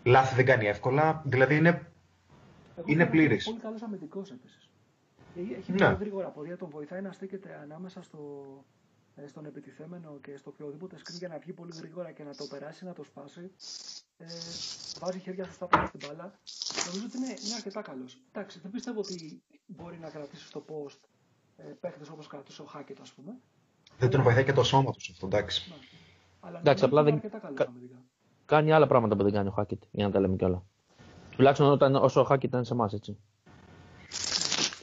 [0.04, 1.22] Λάθη δεν κάνει εύκολα.
[1.24, 1.78] Δηλαδή, είναι Εγώ
[2.86, 3.44] Είναι θεωρώ ότι πλήρης.
[3.44, 4.68] Πολύ καλός αμυντικός επίσης.
[5.58, 5.84] Έχει Ναι.
[5.84, 8.77] πολύ γρήγορα πορεία, τον βοηθάει να στέκεται ανάμεσα στο, ε,
[9.26, 12.84] στον επιτιθέμενο και στο οποιοδήποτε screen για να βγει πολύ γρήγορα και να το περάσει,
[12.84, 13.50] να το σπάσει.
[14.18, 14.26] Ε,
[15.00, 16.38] βάζει χέρια σωστά πάνω στην μπάλα.
[16.86, 18.20] Νομίζω ότι είναι, είναι αρκετά καλός.
[18.32, 20.98] Εντάξει, δεν πιστεύω ότι μπορεί να κρατήσει στο post
[21.56, 23.32] ε, παίχτες όπως κρατούσε ο Χάκετ, ας πούμε.
[23.98, 25.68] δεν τον βοηθάει και το σώμα τους αυτό, εντάξει.
[25.70, 25.76] Ναι.
[26.40, 28.02] Αλλά Εντάξει, νομίζω απλά ότι είναι δεν- αρκετά καλός κα- αμυντικά.
[28.46, 30.62] Κάνει άλλα πράγματα που δεν κάνει ο Χάκετ, για να τα λέμε κιόλα.
[31.30, 33.18] Τουλάχιστον όταν, όσο ο Χάκετ ήταν σε εμάς, έτσι.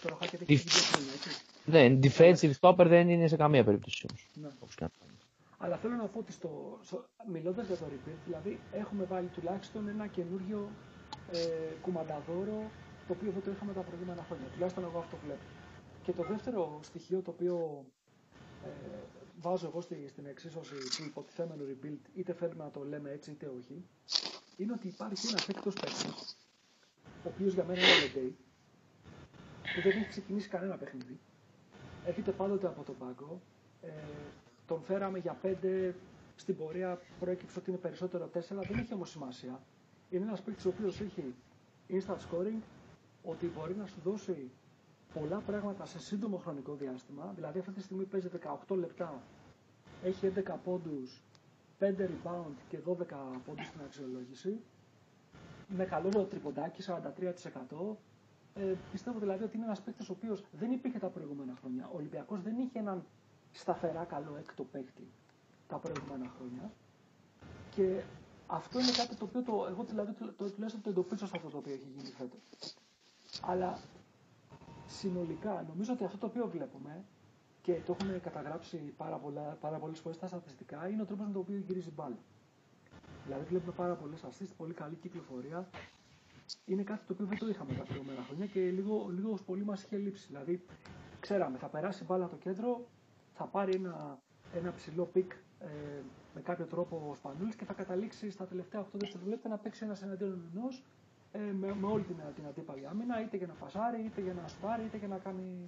[0.02, 0.68] Τώρα ο Χάκετ Τι- έχει
[1.66, 2.48] βγει δύο χρόνια, έτσι.
[2.48, 4.30] Ναι, defensive stopper δεν είναι σε καμία περίπτωση όμως.
[4.34, 4.88] Ναι.
[5.58, 9.88] Αλλά θέλω να πω ότι στο, στο, μιλώντας για το rebuild, δηλαδή έχουμε βάλει τουλάχιστον
[9.88, 10.70] ένα καινούριο
[11.32, 11.40] ε,
[11.82, 12.72] κουμανταδόρο
[13.08, 14.48] το οποίο δεν το είχαμε τα προηγούμενα χρόνια.
[14.48, 15.44] Τουλάχιστον εγώ αυτό βλέπω.
[16.04, 17.86] Και το δεύτερο στοιχείο το οποίο
[18.66, 18.70] ε,
[19.42, 23.52] βάζω εγώ στη, στην εξίσωση του υποτιθέμενου rebuild, είτε θέλουμε να το λέμε έτσι είτε
[23.60, 23.86] όχι,
[24.58, 26.38] είναι ότι υπάρχει ένας έκτος παίκτης,
[27.24, 28.36] ο οποίος για μένα είναι Λεντέι,
[29.62, 31.20] που δεν έχει ξεκινήσει κανένα παιχνίδι.
[32.06, 33.42] Έρχεται πάντοτε από τον πάγκο.
[33.82, 33.90] Ε,
[34.68, 35.96] τον φέραμε για πέντε.
[36.36, 38.62] Στην πορεία προέκυψε ότι είναι περισσότερο τέσσερα.
[38.62, 39.60] Δεν έχει όμως σημασία.
[40.10, 41.34] Είναι ένας παίκτης ο οποίος έχει
[41.90, 42.62] instant scoring,
[43.24, 44.50] ότι μπορεί να σου δώσει
[45.14, 47.32] πολλά πράγματα σε σύντομο χρονικό διάστημα.
[47.36, 48.30] Δηλαδή, αυτή τη στιγμή παίζει
[48.68, 49.22] 18 λεπτά,
[50.04, 51.22] έχει 11 πόντους,
[51.80, 54.60] 5 rebound και 12 πόντους στην αξιολόγηση.
[55.68, 57.98] Με καλό τριποντάκι, 43%.
[58.60, 61.88] Ε, πιστεύω δηλαδή ότι είναι ένας παίκτης ο οποίος δεν υπήρχε τα προηγούμενα χρόνια.
[61.88, 63.06] Ο Ολυμπιακός δεν είχε έναν
[63.52, 65.08] σταθερά καλό έκτο παίκτη
[65.68, 66.72] τα προηγούμενα χρόνια.
[67.76, 68.04] Και
[68.48, 71.50] αυτό είναι κάτι το οποίο το, εγώ δηλαδή το, το, τουλάχιστον το εντοπίζω σε αυτό
[71.50, 72.40] το οποίο έχει γίνει φέτος.
[73.42, 73.78] Αλλά
[74.88, 77.04] συνολικά νομίζω ότι αυτό το οποίο βλέπουμε
[77.62, 81.32] και το έχουμε καταγράψει πάρα, πολλά, πάρα πολλές φορές στα στατιστικά είναι ο τρόπος με
[81.32, 82.18] τον οποίο γυρίζει μπάλα.
[83.26, 85.70] Δηλαδή βλέπουμε πάρα πολλές assist, πολύ καλή κυκλοφορία.
[86.66, 89.64] Είναι κάτι το οποίο δεν το είχαμε τα προηγούμενα χρόνια και λίγο, λίγο ως πολύ
[89.64, 90.28] μας είχε λείψει.
[90.28, 90.66] Δηλαδή
[91.20, 92.88] ξέραμε θα περάσει μπάλα το κέντρο,
[93.34, 94.20] θα πάρει ένα,
[94.56, 95.68] ένα ψηλό pick ε,
[96.36, 100.02] με κάποιο τρόπο ο Σπανούλης και θα καταλήξει στα τελευταία 8 δευτερόλεπτα να παίξει ένας
[100.02, 100.84] εναντίον ενός
[101.32, 104.48] ε, με, με όλη την, την αντίπαλη άμυνα, είτε για να πασάρει, είτε για να
[104.48, 105.64] σουτάρει, είτε για να κάνει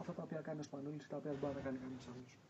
[0.00, 2.47] αυτά τα οποία κάνει ο Σπανούλης, τα οποία δεν μπορεί να κάνει κανείς άλλος.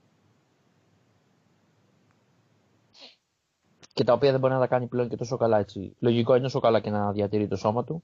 [3.99, 5.97] Και τα οποία δεν μπορεί να τα κάνει πλέον και τόσο καλά έτσι.
[5.99, 8.03] Λογικό είναι όσο καλά και να διατηρεί το σώμα του,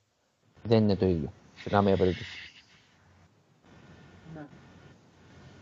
[0.63, 2.31] δεν είναι το ίδιο σε καμία περίπτωση.
[4.35, 4.41] Ναι.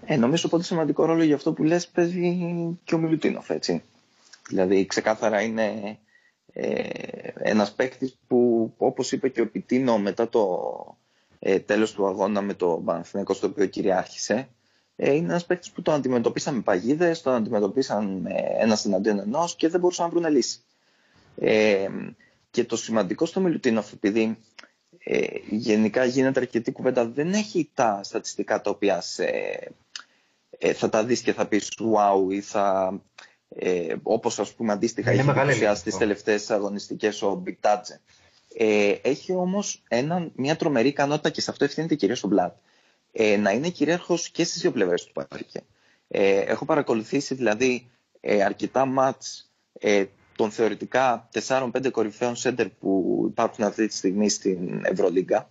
[0.05, 3.83] Ε, νομίζω ότι σημαντικό ρόλο για αυτό που λες παίζει και ο Μιλουτίνοφ, έτσι.
[4.49, 5.99] Δηλαδή, ξεκάθαρα είναι
[6.53, 6.89] ε,
[7.35, 10.49] ένας παίκτης που, όπως είπε και ο Πιτίνο μετά το
[11.39, 14.47] ε, τέλος του αγώνα με το Παναθηναϊκό στο οποίο κυριάρχησε, ε,
[15.07, 19.69] είναι ένας παίκτης που τον αντιμετωπίσαν με παγίδες, τον αντιμετωπίσαν με ένας εναντίον ενός και
[19.69, 20.59] δεν μπορούσαν να βρουν λύση.
[21.37, 21.89] Ε,
[22.51, 24.39] και το σημαντικό στο Μιλουτίνοφ, επειδή
[24.99, 29.25] ε, γενικά γίνεται αρκετή κουβέντα, δεν έχει τα στατιστικά τα οποία σε,
[30.59, 32.99] ε, θα τα δεις και θα πεις wow ή θα,
[33.49, 35.91] ε, όπως ας πούμε αντίστοιχα Είναι έχει μεγάλη εντυπωσιάσει αυτό.
[35.91, 38.01] τις τελευταίες αγωνιστικές ο Μπικτάτζε.
[38.55, 42.55] Ε, έχει όμως ένα, μια τρομερή ικανότητα και σε αυτό ευθύνεται κυρίως ο Μπλατ.
[43.13, 45.61] Ε, να είναι κυρίαρχος και στις δύο πλευρές του παρκέ.
[46.09, 50.05] Ε, έχω παρακολουθήσει δηλαδή ε, αρκετά μάτς ε,
[50.37, 55.51] των θεωρητικά 4-5 κορυφαίων σέντερ που υπάρχουν αυτή τη στιγμή στην Ευρωλίγκα.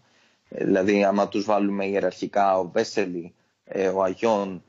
[0.50, 4.64] Ε, δηλαδή άμα τους βάλουμε ιεραρχικά ο Βέσελη, ε, ο Αγιών,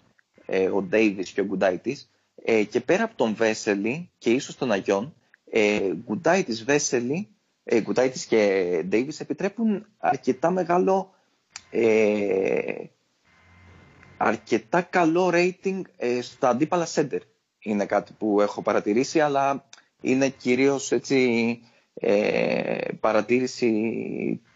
[0.46, 2.10] ε, ο Ντέιβις και ο Γκουντάιτης.
[2.44, 5.14] Ε, και πέρα από τον Βέσελη και ίσως τον Αγιών,
[5.50, 7.28] ε, Γκουντάιτης, Βέσελη,
[7.64, 11.14] ε, Γκουντάιτης και Ντέιβις επιτρέπουν αρκετά μεγάλο
[11.72, 12.84] ε,
[14.16, 17.18] αρκετά καλό rating ε, στα αντίπαλα center.
[17.58, 19.64] Είναι κάτι που έχω παρατηρήσει, αλλά
[20.00, 21.60] είναι κυρίως έτσι
[21.94, 23.70] ε, παρατήρηση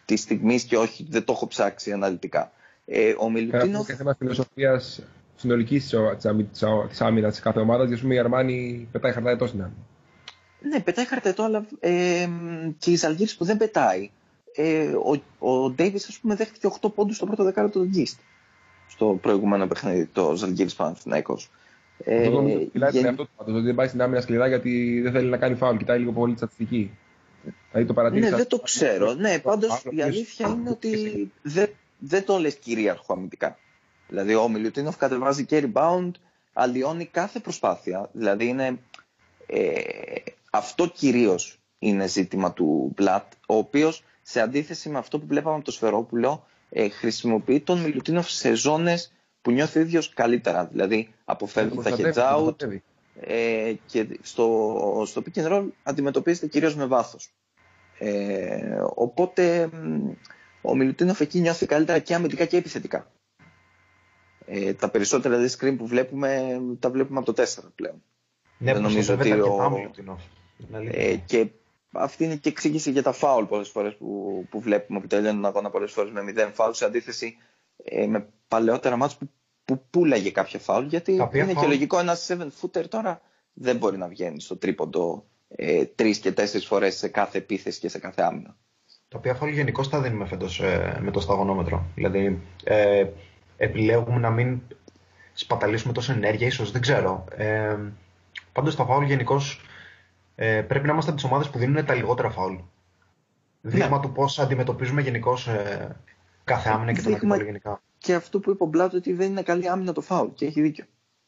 [0.05, 2.53] της στιγμής και όχι, δεν το έχω ψάξει αναλυτικά.
[2.85, 5.03] Ε, ο Πέρα από Μιλουτίνοφ, και θέμα φιλοσοφίας
[5.37, 5.95] συνολικής
[6.89, 9.73] της άμυνας της κάθε ομάδας, γιατί η Αρμάνη πετάει χαρτάει τόσο να.
[10.61, 12.29] ναι, πετάει χαρτετό, αλλά ε,
[12.79, 14.11] και η Ζαλγίρης που δεν πετάει.
[14.57, 18.19] Ε, ο, ο Ντέιβις, ας πούμε, δέχτηκε 8 πόντους στο πρώτο δεκάλεπτο του Γκίστ.
[18.89, 21.51] Στο προηγούμενο παιχνίδι, το Ζαλγίρης Παναθηναϊκός.
[21.99, 24.21] Ε, Αυτό νομίζω ότι μιλάει γεν- τον εαυτό του πάντως, ότι δεν πάει στην άμυνα
[24.21, 25.77] σκληρά γιατί δεν θέλει να κάνει φάουλ.
[25.77, 26.91] Κοιτάει λίγο πολύ τη στατιστική.
[27.71, 28.31] Δηλαδή το παρατήρησα.
[28.31, 29.15] Ναι, δεν το ξέρω.
[29.15, 33.59] Ναι, πάντως Άλλο η ποιος- αλήθεια είναι ότι δεν, δεν το λες κυρίαρχο αμυντικά.
[34.09, 36.11] Δηλαδή ο Μιλουτίνοφ κατεβάζει και rebound,
[36.53, 38.09] αλλοιώνει κάθε προσπάθεια.
[38.13, 38.79] Δηλαδή είναι,
[39.47, 39.71] ε,
[40.51, 45.65] αυτό κυρίως είναι ζήτημα του Μπλατ, ο οποίος σε αντίθεση με αυτό που βλέπαμε από
[45.65, 49.13] το Σφερόπουλο, ε, χρησιμοποιεί τον Μιλουτίνοφ σε ζώνες
[49.43, 50.67] που νιώθει ο ίδιος καλύτερα.
[50.67, 52.83] Δηλαδή αποφεύγει τα προστατεύει, heads out, προστατεύει.
[53.21, 57.33] ε, και στο, στο pick and roll αντιμετωπίζεται κυρίως με βάθος.
[57.99, 60.11] Ε, οπότε μ,
[60.63, 63.11] ο Μιλουτίνοφ εκεί νιώθει καλύτερα και αμυντικά και επιθετικά.
[64.47, 68.03] Ε, τα περισσότερα δηλαδή screen που βλέπουμε τα βλέπουμε από το 4 πλέον.
[68.59, 70.21] Ναι, Δεν νομίζω προστατεύεται ότι αρκετά ο- ο Μιλουτίνοφ.
[70.69, 71.03] Είναι αλήθεια.
[71.09, 71.47] Ε, και
[71.99, 75.51] αυτή είναι και εξήγηση για τα φάουλ πολλές φορές που, που βλέπουμε που τελειώνουν τον
[75.51, 77.37] αγώνα πολλές φορές με 0 φάουλ σε αντίθεση
[77.85, 79.31] ε, με παλαιότερα μάτς που,
[79.65, 83.21] που πουλάγε κάποια φάουλ γιατί Τα οποία είναι και φάουλ- λογικό ένα 7 footer τώρα
[83.53, 87.89] δεν μπορεί να βγαίνει στο τρίποντο ε, τρεις και τέσσερις φορές σε κάθε επίθεση και
[87.89, 88.57] σε κάθε άμυνα.
[89.09, 90.61] Τα οποία φάουλ γενικώ τα δίνουμε φέτος
[91.01, 91.85] με το σταγονόμετρο.
[91.95, 93.07] Δηλαδή, ε,
[93.57, 94.61] επιλέγουμε να μην
[95.33, 97.25] σπαταλήσουμε τόση ενέργεια, ίσως δεν ξέρω.
[97.37, 97.77] Ε,
[98.53, 99.61] Πάντως, τα φάουλ γενικώς
[100.39, 102.57] ε, πρέπει να είμαστε από τις ομάδες που δίνουν τα λιγότερα φάουλ.
[103.61, 105.97] Δείγμα του πώς αντιμετωπίζουμε γενικώς ε,
[106.45, 107.83] κάθε άμυνα και τον Δείγμα- αντίπαλο γενικά.
[107.99, 110.61] Και αυτό που είπε ο Μπλάτ ότι δεν είναι καλή άμυνα το φάουλ και έχει
[110.61, 110.85] δίκιο.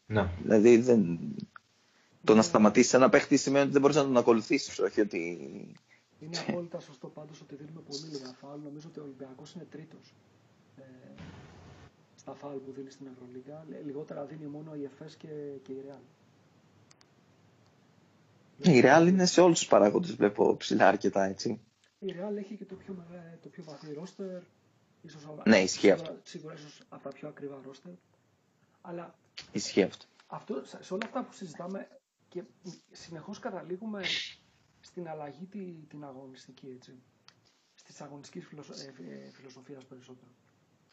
[0.07, 0.29] Ναι.
[0.43, 1.19] Δηλαδή δεν...
[2.25, 4.79] το να σταματήσει ένα παίχτη σημαίνει ότι δεν μπορείς να τον ακολουθήσεις.
[4.79, 5.19] Όχι ότι.
[6.21, 8.61] Είναι απόλυτα σωστό πάντως ότι δίνουμε πολύ λίγα φάουλ.
[8.65, 10.15] Νομίζω ότι ο Ολυμπιακός είναι τρίτος
[10.77, 10.83] ε,
[12.17, 13.65] στα φάουλ που δίνει στην Ευρωλίγα.
[13.69, 15.29] Λε- Λιγότερα δίνει μόνο η ΕΦΕΣ και,
[15.63, 16.03] και η Real.
[18.63, 21.61] Η Real είναι σε όλους τους παράγοντες, βλέπω ψηλά αρκετά έτσι.
[21.99, 23.39] Η Real έχει και το πιο, μεγα...
[23.43, 24.43] το πιο βαθύ ρόστερ.
[25.03, 26.17] Ίσως, Ναι, ισχύει σίγουρα- αυτό.
[26.23, 27.93] Σίγουρα ίσως από τα πιο ακριβά ρόστερ.
[28.81, 29.15] Αλλά
[29.53, 30.05] Ισχύει αυτό.
[30.27, 31.89] αυτό, σε σε όλα αυτά που συζητάμε
[32.29, 32.43] και
[32.93, 34.03] συνεχώς καταλήγουμε
[34.81, 37.03] στην αλλαγή τη, την αγωνιστική, έτσι.
[37.75, 40.31] Στις αγωνιστικής φιλοσο, ε, ε, φιλοσοφίας περισσότερο.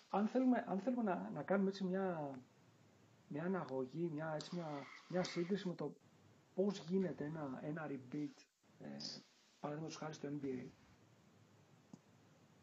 [0.10, 2.32] Αν θέλουμε, αν θέλουμε να, να κάνουμε έτσι μια,
[3.28, 4.68] μια αναγωγή, μια, έτσι μια,
[5.07, 5.93] μια σύγκριση με το
[6.56, 8.34] πώς γίνεται ένα, ένα repeat,
[8.80, 8.88] ε,
[9.60, 10.66] παραδείγματος χάρη στο NBA,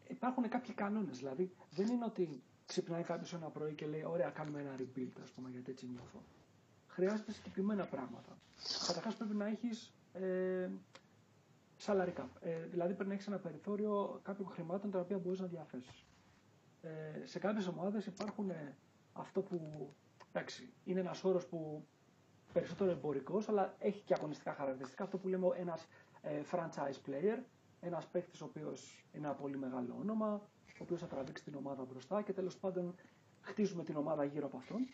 [0.08, 1.18] υπάρχουν κάποιοι κανόνες.
[1.18, 5.30] Δηλαδή, δεν είναι ότι ξυπνάει κάποιος ένα πρωί και λέει: Ωραία, κάνουμε ένα rebuild, ας
[5.30, 6.22] πούμε, γιατί έτσι νιώθω.
[6.86, 8.38] Χρειάζεται συγκεκριμένα πράγματα.
[8.86, 10.68] Καταρχάς, πρέπει να έχεις ε,
[11.86, 12.28] salary cap.
[12.40, 16.04] Ε, δηλαδή, πρέπει να έχεις ένα περιθώριο κάποιων χρημάτων τα οποία μπορείς να διαθέσεις.
[16.82, 18.76] Ε, σε κάποιες ομάδες υπάρχουν ε,
[19.12, 19.88] αυτό που.
[20.32, 21.86] Εντάξει, είναι ένας όρος που
[22.52, 25.04] περισσότερο εμπορικός, αλλά έχει και αγωνιστικά χαρακτηριστικά.
[25.04, 25.86] Αυτό που λέμε ένας
[26.22, 27.38] ε, franchise player,
[27.80, 30.32] ένας παίκτης ο οποίος είναι ένα πολύ μεγάλο όνομα,
[30.68, 32.94] ο οποίος θα τραβήξει την ομάδα μπροστά και τέλος πάντων
[33.40, 34.86] χτίζουμε την ομάδα γύρω από αυτόν.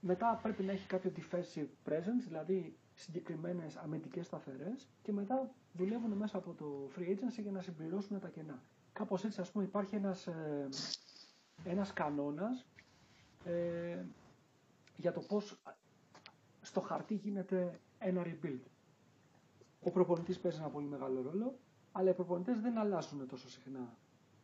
[0.00, 6.36] Μετά πρέπει να έχει κάποιο defensive presence, δηλαδή συγκεκριμένες αμυντικές σταθερές και μετά δουλεύουν μέσα
[6.38, 8.62] από το free agency για να συμπληρώσουν τα κενά.
[8.92, 10.68] Κάπως έτσι ας πούμε υπάρχει ένας, ε,
[11.64, 12.66] ένας κανόνας
[13.44, 14.04] ε,
[14.96, 15.62] για το πώς
[16.78, 18.60] στο χαρτί γίνεται ένα rebuild.
[19.82, 21.58] Ο προπονητής παίζει ένα πολύ μεγάλο ρόλο,
[21.92, 23.96] αλλά οι προπονητές δεν αλλάζουν τόσο συχνά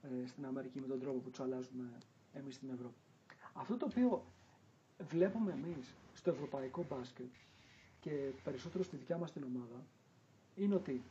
[0.03, 1.99] ε, στην Αμερική με τον τρόπο που τους αλλάζουμε
[2.32, 2.95] εμείς στην Ευρώπη.
[3.53, 4.24] Αυτό το οποίο
[5.09, 7.26] βλέπουμε εμείς στο ευρωπαϊκό μπάσκετ
[8.01, 8.11] και
[8.45, 9.85] περισσότερο στη δικιά μας την ομάδα
[10.55, 11.03] είναι ότι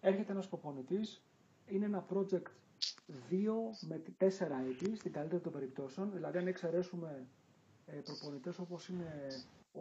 [0.00, 1.22] έρχεται ένας προπονητής,
[1.66, 2.46] είναι ένα project
[3.30, 3.42] 2
[3.88, 4.28] με 4
[4.70, 7.26] έτη στην καλύτερη των περιπτώσεων, δηλαδή αν εξαιρέσουμε
[7.86, 9.28] ε, προπονητές όπως είναι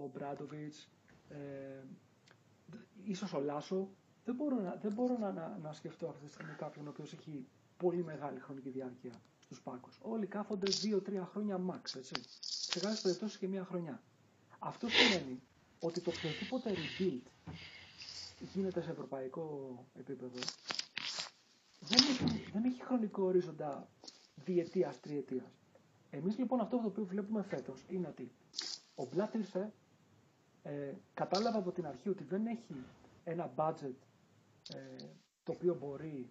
[0.04, 0.88] ο Μπράντοβιτς,
[1.30, 1.84] ε,
[3.04, 3.90] ίσως ο Λάσο,
[4.26, 7.14] δεν μπορώ, να, δεν μπορώ να, να, να σκεφτώ αυτή τη στιγμή κάποιον ο οποίος
[7.14, 7.46] έχει
[7.78, 10.00] πολύ μεγάλη χρονική διάρκεια στους πάκους.
[10.02, 12.14] Όλοι κάθονται 2-3 χρόνια max, έτσι.
[12.40, 14.02] Σε κάποιες περιπτώσεις και μία χρονιά.
[14.60, 15.42] Αυτό σημαίνει
[15.80, 17.54] ότι το οποιοδήποτε rebuild
[18.54, 20.38] γίνεται σε ευρωπαϊκό επίπεδο
[21.80, 23.88] δεν έχει, δεν έχει χρονικό ορίζοντα
[24.46, 25.52] διετίας, τριετίας.
[26.10, 28.32] Εμείς λοιπόν αυτό το οποίο βλέπουμε φέτος είναι ότι
[28.96, 29.72] ο Μπλάτ ήρθε,
[30.68, 32.76] ε, κατάλαβα από την αρχή ότι δεν έχει
[33.24, 33.94] ένα budget
[34.74, 35.04] ε,
[35.44, 36.30] το οποίο μπορεί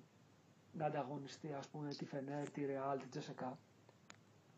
[0.72, 3.58] να ανταγωνιστεί ας πούμε τη Φενέρ, τη Ρεάλ, τη Τζεσεκά.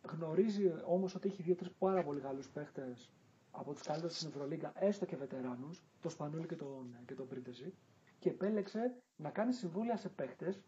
[0.03, 3.11] Γνωρίζει όμως ότι έχει δύο-τρεις πάρα πολύ καλούς παίχτες
[3.51, 7.75] από τους καλύτερους στην Ευρωλίγκα, έστω και βετεράνους, τον Σπανούλη και τον, και τον Πρίντεζη,
[8.19, 10.61] και επέλεξε να κάνει συμβόλαια σε παίχτες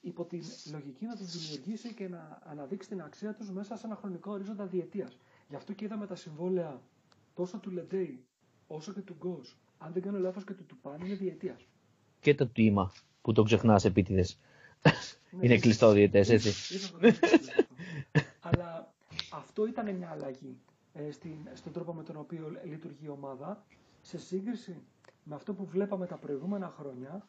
[0.00, 3.96] υπό την λογική να τους δημιουργήσει και να αναδείξει την αξία τους μέσα σε ένα
[3.96, 5.18] χρονικό ορίζοντα διετίας.
[5.48, 6.80] Γι' αυτό και είδαμε τα συμβόλαια
[7.38, 8.24] τόσο του Λεντέι
[8.66, 9.56] όσο και του Γκος.
[9.78, 11.66] Αν δεν κάνω λάθος και του Τουπάν είναι διετίας.
[12.20, 14.38] Και το τίμα που το ξεχνάς επίτηδες.
[14.82, 14.90] Ναι,
[15.44, 16.48] είναι ίσως- κλειστό διετές, έτσι.
[16.48, 17.62] ίσως- ίσως το ξεχνάω αυτό.
[18.40, 18.94] Αλλά
[19.30, 20.58] αυτό ήταν μια αλλαγή
[20.92, 23.64] ε, στην, στον τρόπο με τον οποίο λειτουργεί η ομάδα
[24.00, 24.76] σε σύγκριση
[25.24, 27.26] με αυτό που βλέπαμε τα προηγούμενα χρόνια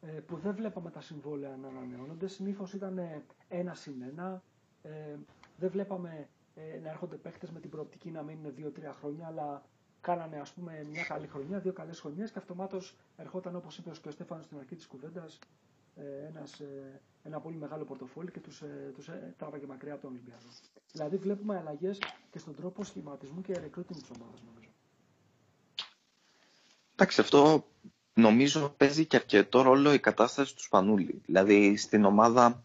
[0.00, 2.26] ε, που δεν βλέπαμε τα συμβόλαια να ανανεώνονται.
[2.28, 4.42] Συνήθως ήταν ε, ένα συν ένα.
[4.82, 5.16] Ε,
[5.58, 6.41] δεν βλέπαμε ε,
[6.82, 9.62] να έρχονται παίχτε με την προοπτική να μείνουν δύο-τρία χρόνια, αλλά
[10.00, 14.08] κάνανε ας πούμε μια καλή χρονιά, δύο καλές χρονιές και αυτομάτως ερχόταν όπως είπε και
[14.08, 15.38] ο Στέφανος στην αρχή της κουβέντας
[15.96, 20.02] ε, ένας, ε, ένα πολύ μεγάλο πορτοφόλι και τους, ε, τους ε, τράβαγε μακριά από
[20.02, 20.48] τον Ολυμπιακό.
[20.92, 21.98] Δηλαδή βλέπουμε αλλαγές
[22.30, 24.70] και στον τρόπο σχηματισμού και recruiting της ομάδας νομίζω.
[26.92, 27.64] Εντάξει, αυτό
[28.14, 31.22] νομίζω παίζει και αρκετό ρόλο η κατάσταση του Σπανούλη.
[31.26, 32.64] Δηλαδή στην ομάδα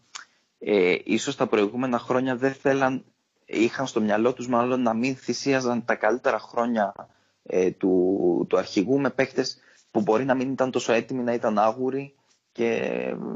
[0.58, 3.04] ε, ίσως τα προηγούμενα χρόνια δεν θέλαν,
[3.48, 6.94] είχαν στο μυαλό τους μάλλον να μην θυσίαζαν τα καλύτερα χρόνια
[7.42, 9.58] ε, του, του αρχηγού με παίχτες
[9.90, 12.14] που μπορεί να μην ήταν τόσο έτοιμοι, να ήταν άγουροι
[12.52, 12.80] και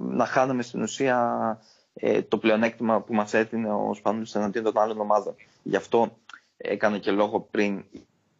[0.08, 1.58] να χάναμε στην ουσία
[1.94, 5.34] ε, το πλεονέκτημα που μας έδινε ο Σπανούλης εναντίον των άλλων ομάδων.
[5.62, 6.18] Γι' αυτό
[6.56, 7.84] έκανα και λόγο πριν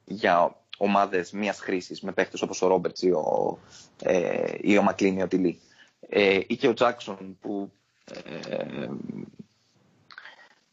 [0.04, 3.58] για ομάδες μίας χρήσης με παίχτες όπως ο Ρόμπερτς ή ο,
[4.02, 5.60] ε, ή ο Μακλίν ή ο Τιλί.
[6.08, 7.72] Ε, ή και ο Τζάκσον που
[8.48, 8.88] ε,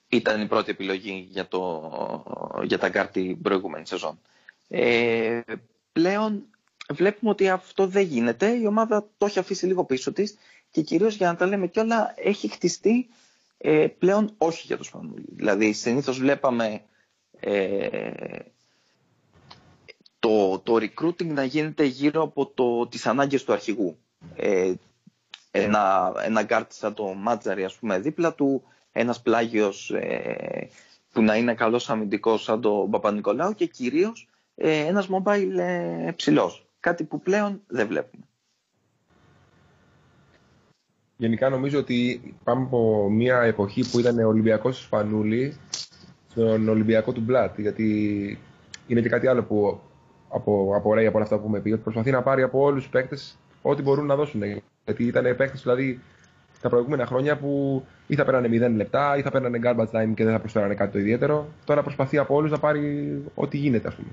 [0.09, 2.23] ήταν η πρώτη επιλογή για, το,
[2.63, 4.19] για τα γκάρ την προηγούμενη σεζόν.
[4.67, 5.41] Ε,
[5.91, 6.43] πλέον
[6.89, 8.47] βλέπουμε ότι αυτό δεν γίνεται.
[8.49, 10.37] Η ομάδα το έχει αφήσει λίγο πίσω της
[10.71, 13.07] και κυρίως για να τα λέμε κιόλα έχει χτιστεί
[13.57, 15.25] ε, πλέον όχι για το Σπανούλη.
[15.29, 16.81] Δηλαδή συνήθως βλέπαμε
[17.39, 18.11] ε,
[20.19, 23.97] το, το recruiting να γίνεται γύρω από το, τις ανάγκες του αρχηγού.
[24.35, 24.73] Ε,
[25.51, 28.63] ένα, ένα guard σαν το Μάτζαρη ας πούμε δίπλα του,
[28.99, 30.69] ένας πλάγιος ε,
[31.11, 36.67] που να είναι καλός αμυντικός σαν τον Παπα-Νικολάου και κυρίως ε, ένας mobile ε, ψηλός.
[36.79, 38.23] Κάτι που πλέον δεν βλέπουμε.
[41.17, 45.57] Γενικά νομίζω ότι πάμε από μια εποχή που ήταν Ολυμπιακός του Σπανούλη
[46.29, 47.59] στον Ολυμπιακό του Μπλάτ.
[47.59, 47.87] Γιατί
[48.87, 49.79] είναι και κάτι άλλο που
[50.29, 51.71] από, απορρέει από όλα αυτά που έχουμε πει.
[51.71, 54.41] Ότι προσπαθεί να πάρει από όλους τους παίκτες ό,τι μπορούν να δώσουν.
[54.85, 55.99] Γιατί ήταν παίκτες δηλαδή
[56.61, 60.23] τα προηγούμενα χρόνια που ή θα παίρνανε 0 λεπτά ή θα παίρνανε garbage time και
[60.23, 61.47] δεν θα προσφέρανε κάτι το ιδιαίτερο.
[61.65, 64.09] Τώρα προσπαθεί από όλους να πάρει ό,τι γίνεται, ας πούμε.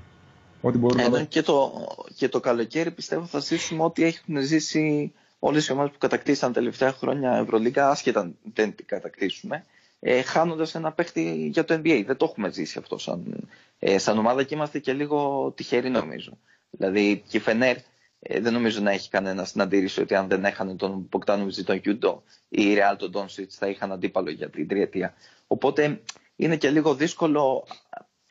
[0.61, 1.27] Ό,τι μπορούν να Ενώ δώσουν.
[1.27, 1.71] και το,
[2.15, 6.59] και το καλοκαίρι πιστεύω θα ζήσουμε ό,τι έχουν ζήσει όλες οι ομάδες που κατακτήσαν τα
[6.59, 9.65] τελευταία χρόνια Ευρωλίγκα, άσχετα αν δεν την κατακτήσουμε,
[9.99, 12.03] ε, χάνοντας ένα παίχτη για το NBA.
[12.05, 13.47] Δεν το έχουμε ζήσει αυτό σαν,
[13.79, 16.37] ε, σαν ομάδα και είμαστε και λίγο τυχεροί νομίζω.
[16.69, 17.75] Δηλαδή και η Φενέρ
[18.19, 21.63] ε, δεν νομίζω να έχει κανένας να αντίρρηση ότι αν δεν έχανε τον Μποκτάνοβιτ ή
[21.63, 25.13] τον Γιούντο ή η Ρεάλ τον Ντόνσιτ θα είχαν αντίπαλο για την τριετία.
[25.47, 26.01] Οπότε
[26.35, 27.67] είναι και λίγο δύσκολο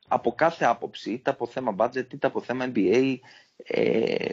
[0.08, 3.16] από κάθε άποψη, είτε από θέμα budget είτε από θέμα NBA,
[3.56, 4.28] ε,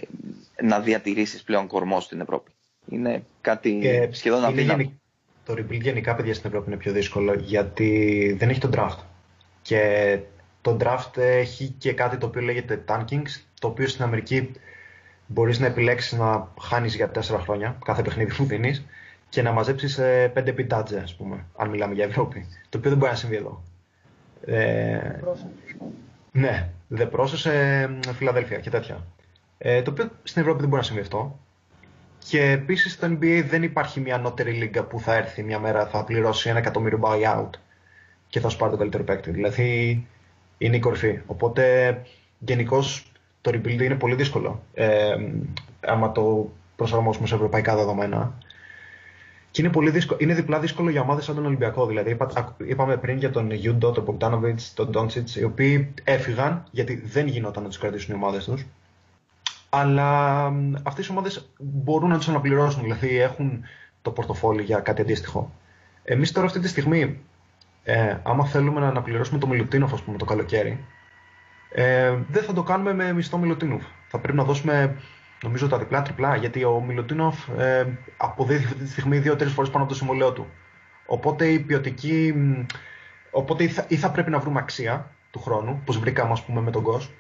[0.62, 2.52] να διατηρήσεις πλέον κορμό στην Ευρώπη.
[2.90, 4.80] Είναι κάτι Και σχεδόν είναι αδύνατο.
[4.82, 4.94] γενι-
[5.46, 8.98] Το rebuild γενικά, παιδιά, στην Ευρώπη είναι πιο δύσκολο γιατί δεν έχει τον draft.
[9.62, 10.20] Και
[10.62, 14.52] το draft έχει και κάτι το οποίο λέγεται tankings, το οποίο στην Αμερική
[15.34, 18.86] μπορείς να επιλέξεις να χάνεις για 4 χρόνια κάθε παιχνίδι που δίνεις
[19.30, 20.00] και να μαζέψεις
[20.34, 22.48] 5 πιτάτζε, ας πούμε, αν μιλάμε για Ευρώπη.
[22.70, 23.64] Το οποίο δεν μπορεί να συμβεί εδώ.
[24.46, 25.20] Ε,
[26.32, 29.08] ναι, The Process, ε, Φιλαδέλφια και τέτοια.
[29.58, 31.40] Ε, το οποίο στην Ευρώπη δεν μπορεί να συμβεί αυτό.
[32.28, 36.04] Και επίσης στο NBA δεν υπάρχει μια ανώτερη λίγα που θα έρθει μια μέρα, θα
[36.04, 37.50] πληρώσει ένα εκατομμύριο buyout
[38.28, 39.32] και θα σου πάρει τον καλύτερο παίκτη.
[39.32, 40.08] Δηλαδή
[40.58, 41.20] είναι η κορυφή.
[41.26, 42.02] Οπότε
[42.40, 43.13] γενικώς
[43.44, 44.64] το rebuild είναι πολύ δύσκολο.
[44.74, 45.16] Ε,
[45.80, 48.34] άμα το προσαρμόσουμε σε ευρωπαϊκά δεδομένα.
[49.52, 51.86] Και είναι, πολύ δύσκολο, είναι διπλά δύσκολο για ομάδες σαν τον Ολυμπιακό.
[51.86, 57.02] Δηλαδή, είπα, είπαμε πριν για τον Γιούντο, τον Μποκτάνοβιτ, τον Ντόντσιτ, οι οποίοι έφυγαν γιατί
[57.06, 58.66] δεν γινόταν να τους κρατήσουν οι ομάδες τους.
[59.70, 60.46] Αλλά
[60.84, 63.64] αυτές οι ομάδες μπορούν να τους αναπληρώσουν, δηλαδή έχουν
[64.02, 65.52] το πορτοφόλι για κάτι αντίστοιχο.
[66.04, 67.20] Εμείς τώρα αυτή τη στιγμή,
[67.84, 70.86] ε, άμα θέλουμε να αναπληρώσουμε το Μιλουτίνοφ, ας πούμε, το καλοκαίρι,
[71.76, 73.84] ε, δεν θα το κάνουμε με μισθό Μιλουτίνοφ.
[74.08, 74.96] Θα πρέπει να δώσουμε
[75.44, 77.86] νομίζω τα διπλά τριπλά, γιατί ο Μιλουτίνοφ ε,
[78.18, 80.48] αποδίδει αυτή τη στιγμή δύο-τρεις φορές πάνω από το συμβολέο του.
[81.06, 82.34] Οπότε η ποιοτική.
[83.32, 86.62] Οπότε ή θα, ή θα πρέπει να βρούμε αξία του χρόνου, όπως βρήκαμε ας πούμε,
[86.62, 87.12] με τον Γκος,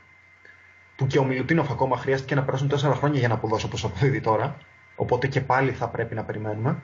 [0.95, 4.21] που και ο Μιλουτίνοφ ακόμα χρειάστηκε να περάσουν τέσσερα χρόνια για να αποδώσει όπως αποδίδει
[4.21, 4.57] τώρα.
[4.95, 6.83] Οπότε και πάλι θα πρέπει να περιμένουμε.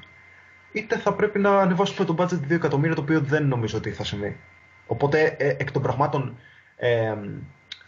[0.71, 4.03] Είτε θα πρέπει να ανεβάσουμε το budget 2 εκατομμύρια, το οποίο δεν νομίζω ότι θα
[4.03, 4.37] συμβεί.
[4.87, 6.37] Οπότε ε, εκ των πραγμάτων
[6.75, 7.13] ε,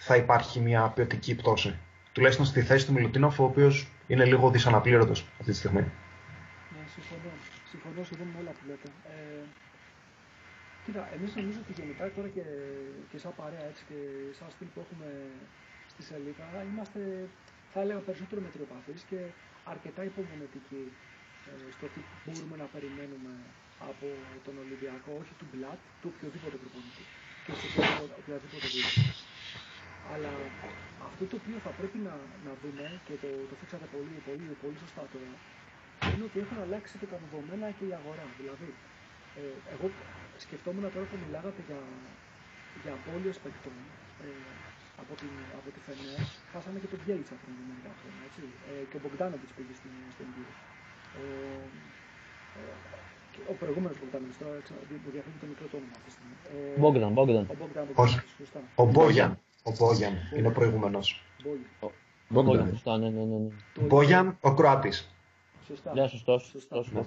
[0.07, 1.71] θα υπάρχει μια ποιοτική πτώση
[2.13, 3.75] τουλάχιστον στη θέση του Μιλουτίνοφ, ο οποίος
[4.11, 5.83] είναι λίγο δυσαναπλήρωτος αυτή τη στιγμή.
[6.73, 7.31] Ναι, συμφωνώ.
[7.71, 8.87] Συμφωνώ σχεδόν με όλα που λέτε.
[9.13, 9.43] Ε,
[10.83, 12.45] κοίτα, εμείς νομίζω ότι γενικά τώρα και,
[13.09, 13.99] και σαν παρέα έτσι και
[14.37, 15.07] σαν στυλ που έχουμε
[15.91, 17.01] στη σελίδα είμαστε,
[17.73, 19.19] θα έλεγα, περισσότερο μετριοπαθείς και
[19.73, 20.83] αρκετά υπομονετικοί
[21.49, 23.33] ε, στο τι μπορούμε να περιμένουμε
[23.89, 24.07] από
[24.45, 27.03] τον Ολυμπιακό, όχι του Μπλατ, του οποιοδήποτε προπονητή
[27.45, 27.65] και σε
[28.19, 29.29] οποιαδήποτε βίντεο.
[30.13, 30.31] Αλλά
[31.09, 32.15] αυτό το οποίο θα πρέπει να,
[32.47, 35.33] να δούμε και το, το θίξατε πολύ, πολύ, πολύ σωστά τώρα
[36.09, 38.25] είναι ότι έχουν αλλάξει και τα δεδομένα και η αγορά.
[38.39, 38.69] Δηλαδή,
[39.39, 39.85] ε, εγώ
[40.45, 41.81] σκεφτόμουν τώρα που μιλάγατε για,
[42.83, 43.77] για απώλειες παικτών
[44.25, 44.29] ε,
[45.01, 48.41] από, την, από τη Φενέρ, χάσαμε και τον Μπιέλτσα πριν από μερικά χρόνια, έτσι.
[48.69, 50.27] Ε, και ο Μπογκδάνοβιτς πήγε στην, στην
[51.21, 51.23] Ο,
[52.59, 52.71] ε,
[53.51, 54.55] ο προηγούμενος Μπογκδάνοβιτς, τώρα
[55.03, 56.35] μου διαφεύγει το μικρό το όνομα αυτή τη στιγμή.
[56.81, 57.45] Μπόγκδαν, Μπόγκδαν.
[57.53, 58.17] Ο Μπογκδάν, Όχι.
[58.83, 59.31] Ο Μπόγιαν.
[59.63, 61.23] Ο Μπόγιαν είναι ο προηγούμενος.
[62.29, 63.49] Μπόγιαν, σωστά, ναι, ναι, ναι.
[63.81, 65.15] Μπόγιαν, ο Κροάτης.
[65.67, 65.93] Σωστά.
[65.93, 66.43] Ναι, σωστός.
[66.43, 67.05] Σωστά.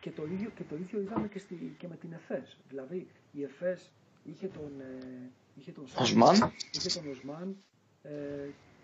[0.00, 2.58] Και το, ίδιο, και το ίδιο είδαμε και, στη, και με την ΕΦΕΣ.
[2.68, 3.90] Δηλαδή, η ΕΦΕΣ
[4.24, 7.56] είχε τον, ε, είχε τον Οσμάν, είχε τον Οσμάν
[8.02, 8.10] ε,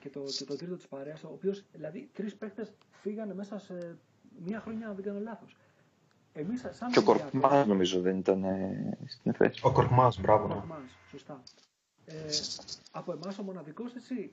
[0.01, 3.99] και, το, και το τρίτο της παρέας, ο οποίος, δηλαδή, τρεις παίχτες φύγανε μέσα σε
[4.45, 5.57] μία χρονιά, αν δεν κάνω λάθος.
[6.33, 9.63] Εμείς, σαν και ο Κορκμάς νομίζω δεν ήταν ε, στην ΕΦΕΣ.
[9.63, 10.45] Ο Κορκμάς, μπράβο.
[10.45, 11.43] Ο Κορκμάς, σωστά.
[12.11, 12.31] Ε,
[12.91, 14.33] από εμάς ο μοναδικός έτσι,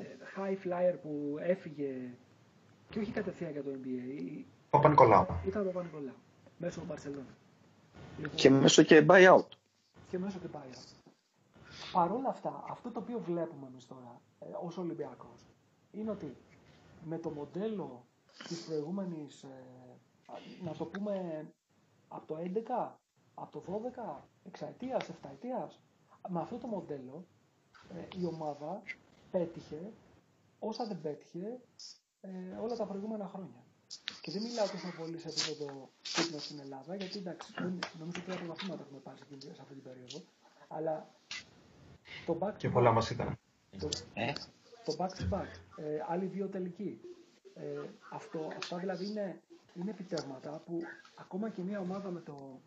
[0.00, 0.04] ε,
[0.36, 2.14] high flyer που έφυγε
[2.88, 4.42] και όχι κατευθείαν για το NBA.
[4.70, 5.26] Ο Παπα-Νικολάου.
[5.46, 6.14] Ήταν ο Παπα-Νικολάου.
[6.58, 7.36] Μέσω του Μπαρσελόνα.
[8.18, 9.48] Λοιπόν, και μέσω και buyout.
[10.10, 10.94] Και μέσω και buyout.
[11.92, 15.46] Παρ' όλα αυτά, αυτό το οποίο βλέπουμε εμείς τώρα ε, ως Ολυμπιακός
[15.90, 16.36] είναι ότι
[17.04, 18.04] με το μοντέλο
[18.48, 19.48] της προηγούμενης, ε,
[20.64, 21.46] να το πούμε,
[22.08, 22.98] από το 11,
[23.34, 25.80] από το 12, εξαετίας, εφταετίας,
[26.28, 27.26] με αυτό το μοντέλο
[27.94, 28.82] ε, η ομάδα
[29.30, 29.92] πέτυχε
[30.58, 31.60] όσα δεν πέτυχε
[32.20, 33.62] ε, όλα τα προηγούμενα χρόνια.
[34.20, 37.52] Και δεν μιλάω τόσο πολύ σε επίπεδο τίτλο στην Ελλάδα, γιατί εντάξει,
[37.98, 40.22] νομίζω ότι τρία βαθμήματα έχουμε πάρει σε αυτή την περίοδο.
[40.68, 41.08] Αλλά
[42.26, 43.38] το back Και πολλά μας ήταν.
[43.78, 44.32] Το, ε;
[44.84, 45.46] το back to back.
[45.76, 47.00] Ε, άλλοι δύο τελικοί.
[47.54, 47.80] Ε,
[48.12, 49.42] αυτό, αυτά δηλαδή είναι,
[49.74, 50.80] είναι επιτεύγματα που
[51.14, 52.60] ακόμα και μια ομάδα με το,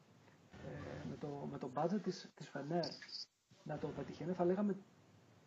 [0.67, 2.85] ε, με το, με το budget της, της Φενέρ
[3.67, 4.75] να το πετυχαίνει, θα λέγαμε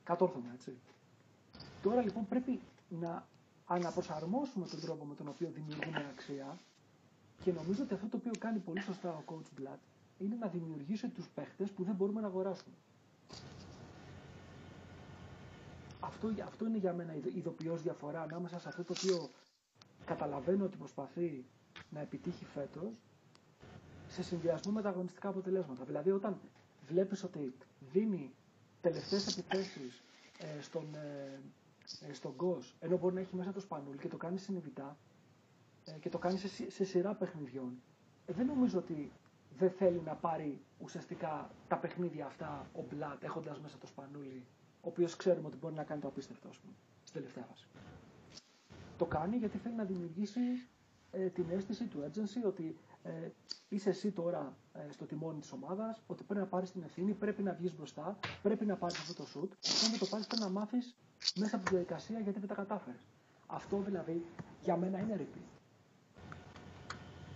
[0.05, 0.77] κατόρθωμα, έτσι.
[1.83, 3.27] Τώρα λοιπόν πρέπει να
[3.67, 6.59] αναπροσαρμόσουμε τον τρόπο με τον οποίο δημιουργούμε αξία
[7.43, 9.79] και νομίζω ότι αυτό το οποίο κάνει πολύ σωστά ο coach Blatt
[10.19, 12.75] είναι να δημιουργήσει τους παίχτες που δεν μπορούμε να αγοράσουμε.
[16.01, 19.29] Αυτό, αυτό είναι για μένα η ειδοποιώς διαφορά ανάμεσα σε αυτό το οποίο
[20.05, 21.45] καταλαβαίνω ότι προσπαθεί
[21.91, 22.93] να επιτύχει φέτος
[24.09, 25.85] σε συνδυασμό με τα αγωνιστικά αποτελέσματα.
[25.85, 26.41] Δηλαδή όταν
[26.91, 27.55] βλέπεις ότι
[27.93, 28.35] δίνει
[28.81, 30.03] τελευταίες επιθέσεις
[30.39, 31.41] ε, στον, ε,
[32.09, 34.97] ε, στον Γκος, ενώ μπορεί να έχει μέσα το σπανούλ και το κάνει συνειδητά
[35.85, 37.83] ε, και το κάνει σε, σε σειρά παιχνιδιών,
[38.27, 39.13] ε, δεν νομίζω ότι
[39.59, 44.45] δεν θέλει να πάρει ουσιαστικά τα παιχνίδια αυτά ο Μπλατ έχοντας μέσα το σπανούλι,
[44.81, 46.73] ο οποίος ξέρουμε ότι μπορεί να κάνει το απίστευτο, ας πούμε,
[47.05, 47.67] στην τελευταία φάση.
[48.99, 50.41] Το κάνει γιατί θέλει να δημιουργήσει
[51.11, 53.11] ε, την αίσθηση του urgency ότι ε,
[53.69, 57.43] είσαι εσύ τώρα ε, στο τιμόνι της ομάδας, ότι πρέπει να πάρεις την ευθύνη, πρέπει
[57.43, 60.43] να βγεις μπροστά, πρέπει να πάρεις αυτό το shoot και αν δεν το πάρεις πρέπει
[60.43, 60.95] να μάθεις
[61.37, 63.01] μέσα από τη διαδικασία γιατί δεν τα κατάφερες.
[63.47, 64.25] Αυτό δηλαδή
[64.63, 65.61] για μένα είναι repeat.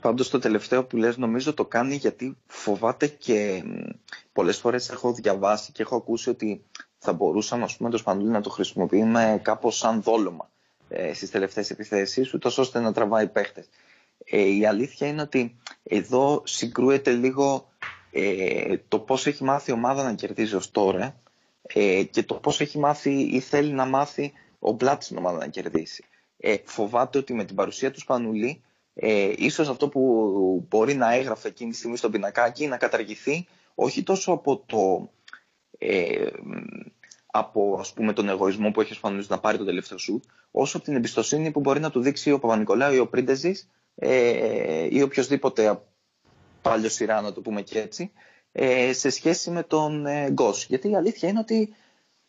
[0.00, 3.90] Πάντως το τελευταίο που λες νομίζω το κάνει γιατί φοβάται και μ,
[4.32, 6.64] πολλές φορές έχω διαβάσει και έχω ακούσει ότι
[6.98, 10.50] θα μπορούσαν ας πούμε, το Σπανούλη να το χρησιμοποιούμε κάπως σαν δόλωμα
[10.88, 13.68] ε, στις τελευταίες επιθέσεις, ούτως ώστε να τραβάει παίχτες.
[14.37, 17.68] Ε, η αλήθεια είναι ότι εδώ συγκρούεται λίγο
[18.11, 21.20] ε, το πώς έχει μάθει η ομάδα να κερδίζει ως τώρα
[21.62, 25.47] ε, και το πώς έχει μάθει ή θέλει να μάθει ο Μπλάτ στην ομάδα να
[25.47, 26.05] κερδίσει.
[26.37, 28.62] Ε, φοβάται ότι με την παρουσία του Σπανούλη
[28.95, 34.03] ε, ίσως αυτό που μπορεί να έγραφε εκείνη τη στιγμή στο πινακάκι να καταργηθεί όχι
[34.03, 35.11] τόσο από το
[35.78, 36.26] ε,
[37.26, 40.76] από ας πούμε τον εγωισμό που έχει ο Σπανούλης να πάρει το τελευταίο σουτ όσο
[40.76, 45.03] από την εμπιστοσύνη που μπορεί να του δείξει ο Παπα-Νικολάου ή ο Πρίντεζης ε, ή
[45.03, 45.82] οποιοδήποτε
[46.62, 48.12] παλιό σειρά να το πούμε και έτσι
[48.53, 50.66] ε, σε σχέση με τον ε, Γκος.
[50.66, 51.74] Γιατί η αλήθεια είναι ότι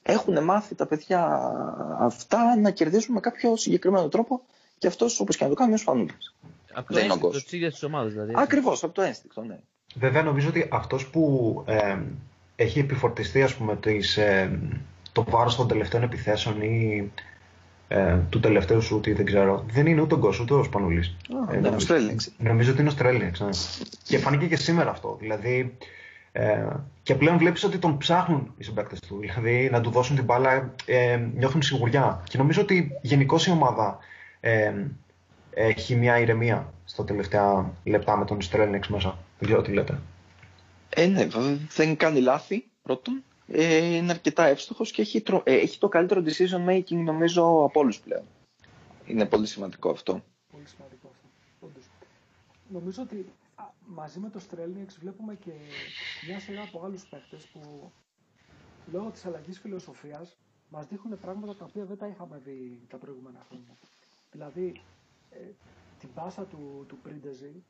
[0.03, 1.51] έχουν μάθει τα παιδιά
[1.99, 4.41] αυτά να κερδίζουν με κάποιο συγκεκριμένο τρόπο
[4.77, 6.35] και αυτός όπως και να το κάνει ο Σπανούλης.
[6.73, 7.43] Από το Δεν είναι ο ένστικτο Γκος.
[7.43, 8.33] της ίδιας της ομάδας δηλαδή.
[8.35, 9.59] Ακριβώς, από το ένστικτο, ναι.
[9.95, 11.97] Βέβαια νομίζω ότι αυτός που ε,
[12.55, 14.59] έχει επιφορτιστεί ας πούμε τις, ε,
[15.11, 17.11] το βάρος των τελευταίων επιθέσεων ή
[17.87, 21.15] ε, του τελευταίου σούτ ή δεν ξέρω, δεν είναι ούτε ο Γκος ούτε ο Σπανούλης.
[21.51, 22.31] Ε, ναι, ο Στρέλινγκς.
[22.37, 23.49] Νομίζω ότι είναι ο Στρέλινγκς, ναι.
[24.03, 25.17] Και φάνηκε και σήμερα αυτό.
[25.19, 25.77] Δηλαδή,
[26.31, 26.67] ε,
[27.03, 29.17] και πλέον βλέπεις ότι τον ψάχνουν οι συμπαίκτες του.
[29.19, 32.23] Δηλαδή, να του δώσουν την μπάλα, ε, νιώθουν σιγουριά.
[32.29, 33.97] Και νομίζω ότι γενικώς η ομάδα
[34.39, 34.73] ε,
[35.53, 39.17] έχει μια ηρεμία στα τελευταία λεπτά με τον Στρέλινγκς μέσα.
[39.39, 39.99] Δεν ξέρω τι λέτε.
[40.89, 43.23] Ε, ναι, βέβαια, δεν κάνει λάθη πρώτον.
[43.47, 47.79] Ε, είναι αρκετά εύστοχος και έχει, τρο- ε, έχει το καλύτερο decision making νομίζω από
[47.79, 48.23] όλους πλέον.
[49.05, 50.23] Είναι πολύ σημαντικό αυτό.
[50.51, 51.27] Πολύ σημαντικό αυτό.
[51.59, 51.83] Όντως.
[52.69, 53.25] Νομίζω ότι
[53.55, 55.51] α, μαζί με το Στρέλνιεξ βλέπουμε και
[56.27, 57.91] μια σειρά από άλλους παίχτες που
[58.91, 60.37] λόγω της αλλαγής φιλοσοφίας
[60.69, 63.77] μας δείχνουν πράγματα τα οποία δεν τα είχαμε δει τα προηγούμενα χρόνια.
[64.31, 64.81] Δηλαδή,
[65.29, 65.37] ε,
[65.99, 67.63] την πάσα του, του Πρίντεζη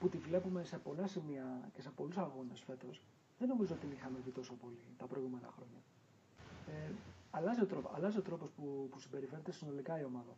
[0.00, 3.00] που τη βλέπουμε σε πολλά σημεία και σε πολλούς αγώνες φέτος
[3.42, 5.80] δεν νομίζω ότι την είχαμε δει τόσο πολύ τα προηγούμενα χρόνια.
[6.72, 6.90] Ε,
[7.36, 10.32] αλλάζει, ο τρόπο, αλλάζει ο τρόπος που, που συμπεριφέρεται συνολικά η ομάδα.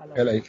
[0.00, 0.42] Αλλά Έλα, ε,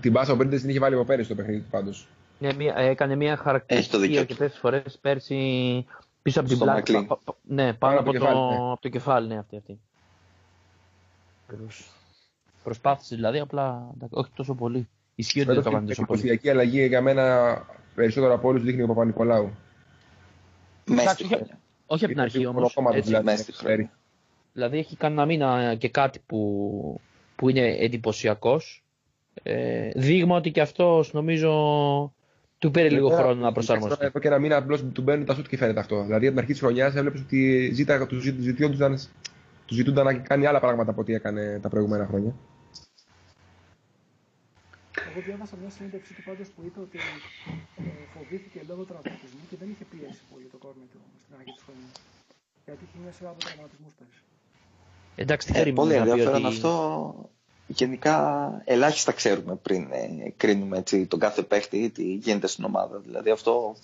[0.00, 1.96] την πάσα ο Μπρίντε την είχε βάλει από πέρυσι στο παιχνίδι του πάντως.
[2.38, 4.20] Ναι, μια, έκανε μια Έχει το χαρακτηριστική δίκιο του.
[4.20, 5.36] αρκετές φορές πέρσι
[6.22, 6.92] πίσω από την Στο πλάτη.
[6.92, 7.06] Μακλίν.
[7.08, 8.70] πα- πα- ναι, πάνω από, από το, το κεφάλι, ναι.
[8.70, 9.56] από το κεφάλι, ναι, αυτή.
[9.56, 9.80] αυτή.
[11.48, 11.90] Ακριβώς.
[12.62, 14.88] Προσπάθησε δηλαδή, απλά εντάξει, όχι τόσο πολύ.
[15.14, 16.20] Ισχύει ότι δεν το έκανε η τόσο πολύ.
[16.20, 17.56] εντυπωσιακή αλλαγή για μένα
[17.94, 19.50] περισσότερο από όλους δείχνει ο Παπα-Νικολάου.
[20.88, 21.58] Μέσα Εντάξει, στη όχι- χρονιά.
[21.86, 22.54] Όχι από την αρχή όμως.
[22.54, 23.24] Μονοκόμματο δηλαδή.
[23.24, 23.72] μέσα στη ξέρει.
[23.72, 23.90] χρονιά.
[24.52, 27.00] Δηλαδή έχει κανένα μήνα και κάτι που,
[27.36, 28.82] που είναι εντυπωσιακός.
[29.42, 31.52] Ε, δείγμα ότι και αυτός νομίζω
[32.58, 33.94] του πήρε λίγο Βέβαια, χρόνο να εντάξει, προσαρμοστεί.
[33.96, 35.96] τώρα Εδώ και ένα μήνα απλώς του μπαίνουν τα σουτ και φαίνεται αυτό.
[36.02, 38.98] Δηλαδή από την αρχή της χρονιάς έβλεπες ότι ζήτα, του, ζη- ζητιόντουσαν,
[39.66, 42.34] του ζητούνταν να κάνει άλλα πράγματα από ό,τι έκανε τα προηγούμενα χρόνια.
[45.08, 46.98] Εγώ διάβασα μια συνέντευξή του πάντως που είπε ότι
[47.82, 47.82] ε,
[48.14, 51.96] φοβήθηκε λόγω τραυματισμού και δεν είχε πιέσει πολύ το κόρνο του στην αρχή της χρονιάς.
[52.66, 54.22] Γιατί είχε μια σειρά από τραυματισμούς πέρυσι.
[55.22, 56.54] Εντάξει, τι Ε, περίμενε πολύ να πει ενδιαφέρον ότι...
[56.54, 56.72] αυτό.
[57.66, 58.16] Γενικά,
[58.64, 62.98] ελάχιστα ξέρουμε πριν ε, κρίνουμε έτσι, τον κάθε παίχτη τι γίνεται στην ομάδα.
[62.98, 63.76] Δηλαδή, αυτό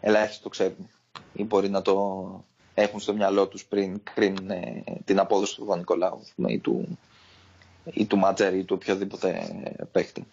[0.00, 0.86] ελάχιστο το ξέρουμε.
[1.32, 1.94] Ή μπορεί να το
[2.74, 6.98] έχουν στο μυαλό τους πριν κρίνουν ε, την απόδοση του Παπα-Νικολάου ας πούμε, ή του,
[7.84, 9.48] ή του Μάτζερ ή του οποιοδήποτε
[9.92, 10.26] παίχτη.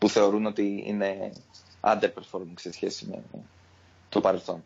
[0.00, 1.32] Που θεωρούν ότι είναι
[1.80, 3.22] underperforming σε σχέση με
[4.08, 4.62] το παρελθόν.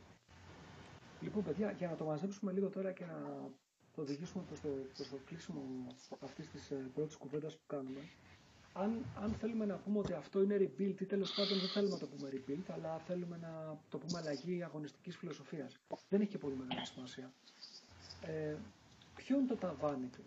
[1.20, 3.48] Λοιπόν, παιδιά, για να το μαζέψουμε λίγο τώρα και να
[3.94, 5.62] το οδηγήσουμε προς το, προς το κλείσιμο
[6.20, 8.00] αυτής της ε, πρώτης κουβέντας που κάνουμε,
[8.72, 11.98] αν, αν θέλουμε να πούμε ότι αυτό είναι rebuild ή τέλος πάντων δεν θέλουμε να
[11.98, 15.78] το πούμε rebuild, αλλά θέλουμε να το πούμε αλλαγή αγωνιστικής φιλοσοφίας.
[16.08, 17.32] Δεν έχει και πολύ μεγάλη σημασία.
[18.22, 18.54] Ε,
[19.14, 20.22] ποιο είναι το ταβάνι του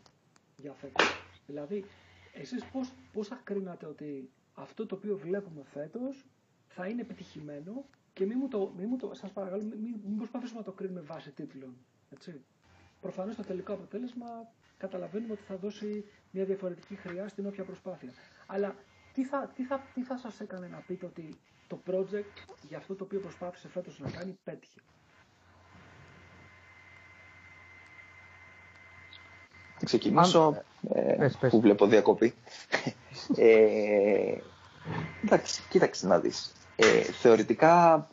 [0.57, 1.05] για φέτος;
[1.47, 1.85] Δηλαδή,
[2.33, 4.29] εσείς πώς, πώς θα κρίνατε ότι
[4.59, 6.25] αυτό το οποίο βλέπουμε φέτος
[6.67, 10.17] θα είναι επιτυχημένο και μην μου το, μην μου το σας παρακαλώ, μην, μην, μην
[10.17, 11.75] προσπαθήσουμε να το κρίνουμε βάσει τίτλων.
[12.09, 12.41] Έτσι.
[13.01, 14.25] Προφανώς το τελικό αποτέλεσμα
[14.77, 18.11] καταλαβαίνουμε ότι θα δώσει μια διαφορετική χρειά στην όποια προσπάθεια.
[18.47, 18.75] Αλλά
[19.13, 21.37] τι θα, τι θα, τι θα σας έκανε να πείτε ότι
[21.67, 24.79] το project για αυτό το οποίο προσπάθησε φέτος να κάνει πέτυχε;
[29.87, 30.63] Ξεκινήσω
[30.93, 31.51] ε, πες, πες.
[31.51, 32.33] που βλέπω διακοπή.
[33.37, 34.37] ε,
[35.23, 36.51] εντάξει, κοίταξε να δεις.
[36.75, 38.07] Ε, θεωρητικά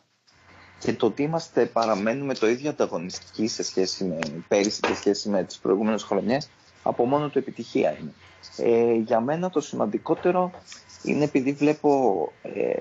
[0.79, 5.29] και το ότι είμαστε παραμένουμε το ίδιο ανταγωνιστικοί σε σχέση με πέρυσι και σε σχέση
[5.29, 6.49] με τις προηγούμενες χρονιές
[6.83, 8.13] από μόνο του επιτυχία είναι.
[8.57, 10.51] Ε, για μένα το σημαντικότερο
[11.03, 12.73] είναι επειδή βλέπω ε,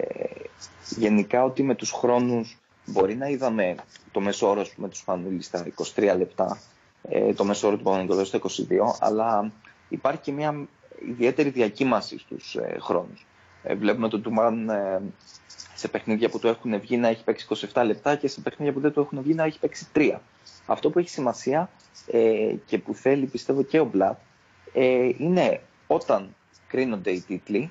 [0.89, 3.75] γενικά ότι με τους χρόνους μπορεί να είδαμε
[4.13, 6.59] το μεσόρο με τους Φανούλης στα 23 λεπτά,
[7.09, 8.47] ε, το μεσόρο του Παπα-Νικολάου στα 22,
[9.01, 9.53] αλλά
[9.89, 10.67] υπάρχει και μια
[11.09, 13.27] ιδιαίτερη διακύμαση στους ε, χρόνους.
[13.63, 15.03] Ε, βλέπουμε τον Τουμάν ε,
[15.75, 18.81] σε παιχνίδια που του έχουν βγει να έχει παίξει 27 λεπτά και σε παιχνίδια που
[18.81, 20.19] δεν του έχουν βγει να έχει παίξει 3.
[20.67, 21.71] Αυτό που έχει σημασία
[22.07, 24.19] ε, και που θέλει πιστεύω και ο Μπλατ
[24.73, 26.35] ε, είναι όταν
[26.69, 27.71] κρίνονται οι τίτλοι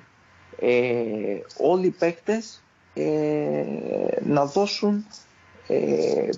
[0.60, 2.62] ε, όλοι οι παίκτες
[2.94, 3.64] ε,
[4.24, 5.06] να δώσουν
[5.68, 6.28] ε,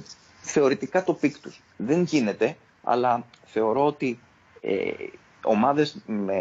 [0.41, 1.63] θεωρητικά το peak τους.
[1.77, 2.57] Δεν γίνεται,
[2.89, 4.19] αλλά θεωρώ ότι
[4.61, 4.91] ε,
[5.43, 6.35] ομάδες με,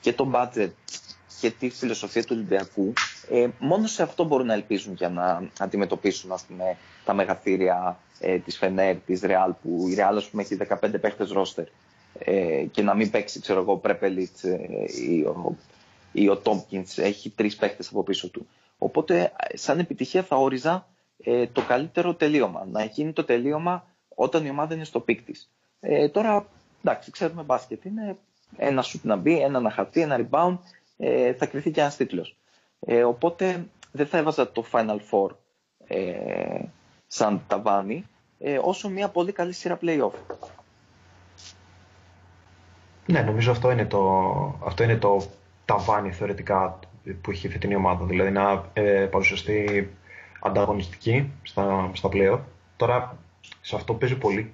[0.00, 0.70] και το budget
[1.40, 2.92] και τη φιλοσοφία του Ολυμπιακού
[3.30, 8.38] ε, μόνο σε αυτό μπορούν να ελπίζουν για να αντιμετωπίσουν ας πούμε, τα μεγαθήρια ε,
[8.38, 11.64] της Φενέρ, της Ρεάλ που η Ρεάλ ας πούμε, έχει 15 παίχτες ρόστερ
[12.18, 14.58] ε, και να μην παίξει ξέρω εγώ Πρέπελιτς ε,
[15.10, 15.56] ή ο,
[16.12, 18.46] ή ο Τόμπκινς έχει τρεις παίχτες από πίσω του.
[18.78, 20.86] Οπότε σαν επιτυχία θα όριζα
[21.24, 22.66] ε, το καλύτερο τελείωμα.
[22.70, 23.84] Να γίνει το τελείωμα
[24.18, 25.50] όταν η ομάδα είναι στο peak της.
[25.80, 26.46] Ε, τώρα,
[26.84, 27.84] εντάξει, ξέρουμε μπάσκετ.
[27.84, 28.16] Είναι
[28.56, 30.58] ένα σουτ να μπει, ένα να χαρτί, ένα rebound.
[30.96, 32.36] Ε, θα κριθεί και ένας τίτλος.
[32.80, 35.30] Ε, οπότε δεν θα έβαζα το Final Four
[35.86, 36.60] ε,
[37.06, 38.06] σαν ταβάνι,
[38.38, 40.36] ε, όσο μια πολύ καλή σειρά playoff.
[43.06, 44.00] Ναι, νομίζω αυτό είναι το,
[44.64, 45.26] αυτό είναι το
[45.64, 46.78] ταβάνι θεωρητικά
[47.20, 48.04] που έχει η φετινή ομάδα.
[48.04, 49.90] Δηλαδή να ε, παρουσιαστεί
[50.40, 52.40] ανταγωνιστική στα, στα playoff.
[52.76, 53.18] Τώρα
[53.60, 54.52] σε αυτό παίζει πολύ.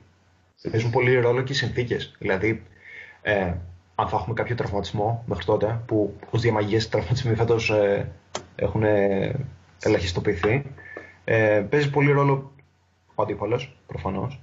[0.71, 2.17] Παίζουν πολύ ρόλο και οι συνθήκες.
[2.19, 2.63] Δηλαδή,
[3.23, 3.55] ε,
[3.95, 8.13] αν θα έχουμε κάποιο τραυματισμό μέχρι τότε, που ως διαμαγείε τραυματισμοί φέτος ε,
[8.57, 8.83] έχουν
[9.83, 10.65] ελαχιστοποιηθεί,
[11.25, 12.53] ε, παίζει πολύ ρόλο
[13.15, 14.41] ο αντίπαλος, προφανώς.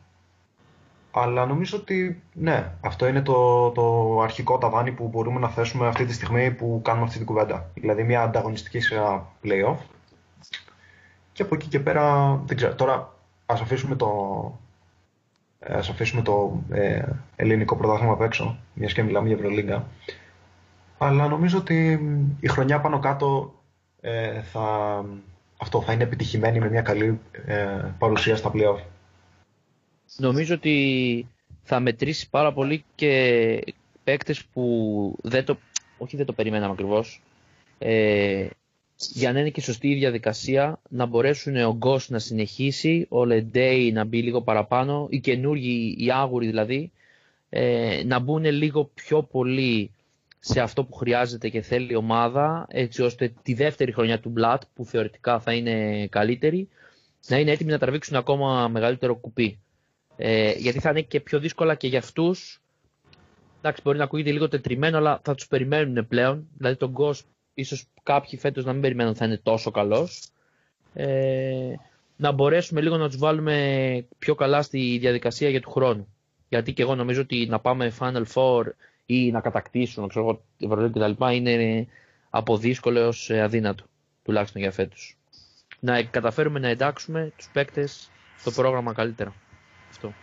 [1.12, 6.06] Αλλά νομίζω ότι ναι, αυτό είναι το, το αρχικό ταβάνι που μπορούμε να θέσουμε αυτή
[6.06, 7.70] τη στιγμή που κάνουμε αυτή την κουβέντα.
[7.74, 9.78] Δηλαδή μια ανταγωνιστική σειρά playoff.
[11.34, 12.76] Και από εκεί και πέρα δεν ξέρω.
[12.76, 13.14] Τώρα
[13.52, 14.10] ας αφήσουμε το,
[15.60, 19.88] ας αφήσουμε το ε, ελληνικό πρωτάθλημα απ' έξω, μιας και μιλάμε για Ευρωλίγκα.
[20.98, 22.00] Αλλά νομίζω ότι
[22.40, 23.54] η χρονιά πάνω κάτω
[24.02, 25.06] ε, θα,
[25.58, 28.80] αυτό θα είναι επιτυχημένη με μια καλή ε, παρουσία στα playoff.
[30.18, 31.28] Νομίζω ότι
[31.64, 33.74] θα μετρήσει πάρα πολύ και
[34.04, 35.58] παίκτες που δεν το,
[35.98, 37.22] όχι δεν το περιμέναμε ακριβώς,
[37.78, 38.48] ε,
[39.00, 43.92] για να είναι και σωστή η διαδικασία, να μπορέσουν ο Γκος να συνεχίσει, ο Λεντέι
[43.92, 46.92] να μπει λίγο παραπάνω, οι καινούργοι, οι άγουροι δηλαδή,
[47.50, 49.92] ε, να μπουν λίγο πιο πολύ
[50.40, 54.62] σε αυτό που χρειάζεται και θέλει η ομάδα, έτσι ώστε τη δεύτερη χρονιά του Μπλατ,
[54.74, 56.70] που θεωρητικά θα είναι καλύτερη,
[57.28, 59.60] να είναι έτοιμοι να τραβήξουν ακόμα μεγαλύτερο κουπί.
[60.16, 62.62] Ε, γιατί θα είναι και πιο δύσκολα και για αυτούς.
[63.58, 66.48] Εντάξει, μπορεί να ακούγεται λίγο τετριμένο, αλλά θα τους περιμένουν πλέον.
[66.58, 67.22] Δηλαδή, τον Ghost,
[67.60, 70.30] ίσως κάποιοι φέτος να μην περιμένουν θα είναι τόσο καλός.
[70.94, 71.74] Ε,
[72.16, 76.08] να μπορέσουμε λίγο να τους βάλουμε πιο καλά στη διαδικασία για του χρόνου.
[76.50, 78.64] Γιατί και εγώ νομίζω ότι να πάμε Final Four
[79.06, 81.26] ή να κατακτήσουν ξέρω εγώ, Ευρωλίγα κτλ.
[81.34, 81.88] είναι
[82.30, 83.84] από δύσκολο έως αδύνατο,
[84.24, 85.18] τουλάχιστον για φέτος.
[85.80, 89.34] Να καταφέρουμε να εντάξουμε τους παίκτες στο πρόγραμμα καλύτερα.
[89.90, 90.14] Αυτό.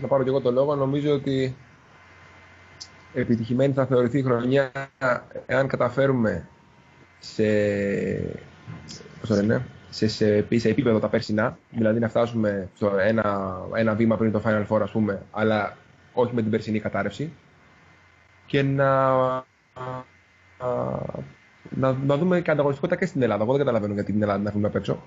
[0.00, 0.74] Να πάρω και εγώ το λόγο.
[0.74, 1.56] Νομίζω ότι
[3.14, 4.72] επιτυχημένη θα θεωρηθεί η χρονιά
[5.46, 6.48] εάν καταφέρουμε
[7.18, 7.44] σε,
[9.20, 14.16] πώς λένε, σε, σε, σε επίπεδο τα περσινά, δηλαδή να φτάσουμε στο ένα, ένα βήμα
[14.16, 15.76] πριν το Final Four ας πούμε, αλλά
[16.12, 17.32] όχι με την περσινή κατάρρευση
[18.46, 19.12] και να,
[21.70, 23.42] να, να δούμε και ανταγωνιστικότητα και στην Ελλάδα.
[23.42, 25.02] Εγώ δεν καταλαβαίνω γιατί την Ελλάδα να έχουμε απ' έξω.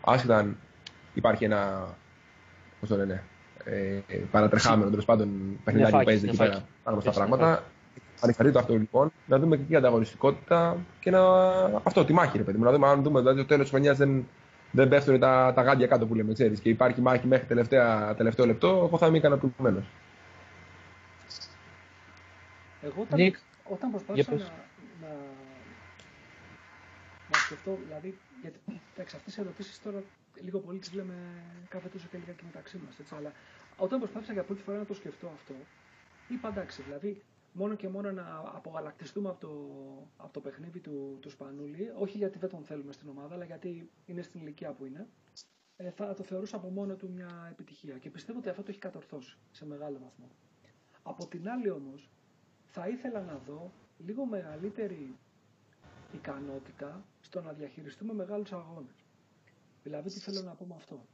[0.00, 0.56] Άσχετα αν
[1.14, 1.88] υπάρχει ένα.
[2.80, 3.22] Πώς το λένε.
[3.64, 4.00] Ε,
[4.30, 7.64] παρατρεχάμενο τέλος πάντων παιχνιδάκι που παίζει εκεί πέρα πάνω στα πράγματα.
[8.20, 11.20] Ανεξαρτήτω αυτό λοιπόν, να δούμε και εκεί ανταγωνιστικότητα και να.
[11.82, 12.64] Αυτό, τη μάχη, ρε παιδί μου.
[12.64, 14.26] Να δούμε αν δούμε δηλαδή, το τέλος της χρονιάς δεν,
[14.70, 18.46] δεν πέφτουν τα, τα γάντια κάτω που λέμε, ξέρεις, και υπάρχει μάχη μέχρι τελευταία, τελευταίο
[18.46, 19.84] λεπτό, εγώ θα είμαι ικανοποιημένος.
[22.82, 24.52] Εγώ όταν, Νίκ, όταν προσπάθησα για να, πες.
[25.00, 25.08] να,
[27.32, 28.58] να σκεφτώ, δηλαδή, γιατί
[28.94, 30.02] εντάξει, αυτές οι ερωτήσεις τώρα
[30.40, 31.14] λίγο πολύ τις λέμε
[31.68, 33.32] κάθε τόσο και λίγα και μεταξύ μας, έτσι, αλλά
[33.76, 35.54] όταν προσπάθησα για πρώτη φορά να το σκεφτώ αυτό,
[36.28, 37.22] είπα εντάξει, δηλαδή,
[37.52, 39.52] μόνο και μόνο να απογαλακτιστούμε από το,
[40.16, 43.90] από το παιχνίδι του, του Σπανούλη, όχι γιατί δεν τον θέλουμε στην ομάδα, αλλά γιατί
[44.06, 45.06] είναι στην ηλικία που είναι,
[45.76, 47.98] ε, θα το θεωρούσα από μόνο του μια επιτυχία.
[47.98, 50.28] Και πιστεύω ότι αυτό το έχει κατορθώσει σε μεγάλο βαθμό.
[51.02, 52.08] Από την άλλη όμως,
[52.66, 55.16] θα ήθελα να δω λίγο μεγαλύτερη
[56.12, 59.03] ικανότητα στο να διαχειριστούμε μεγάλους αγώνες.
[59.84, 61.06] Δηλαδή, τι θέλω να πω με αυτό.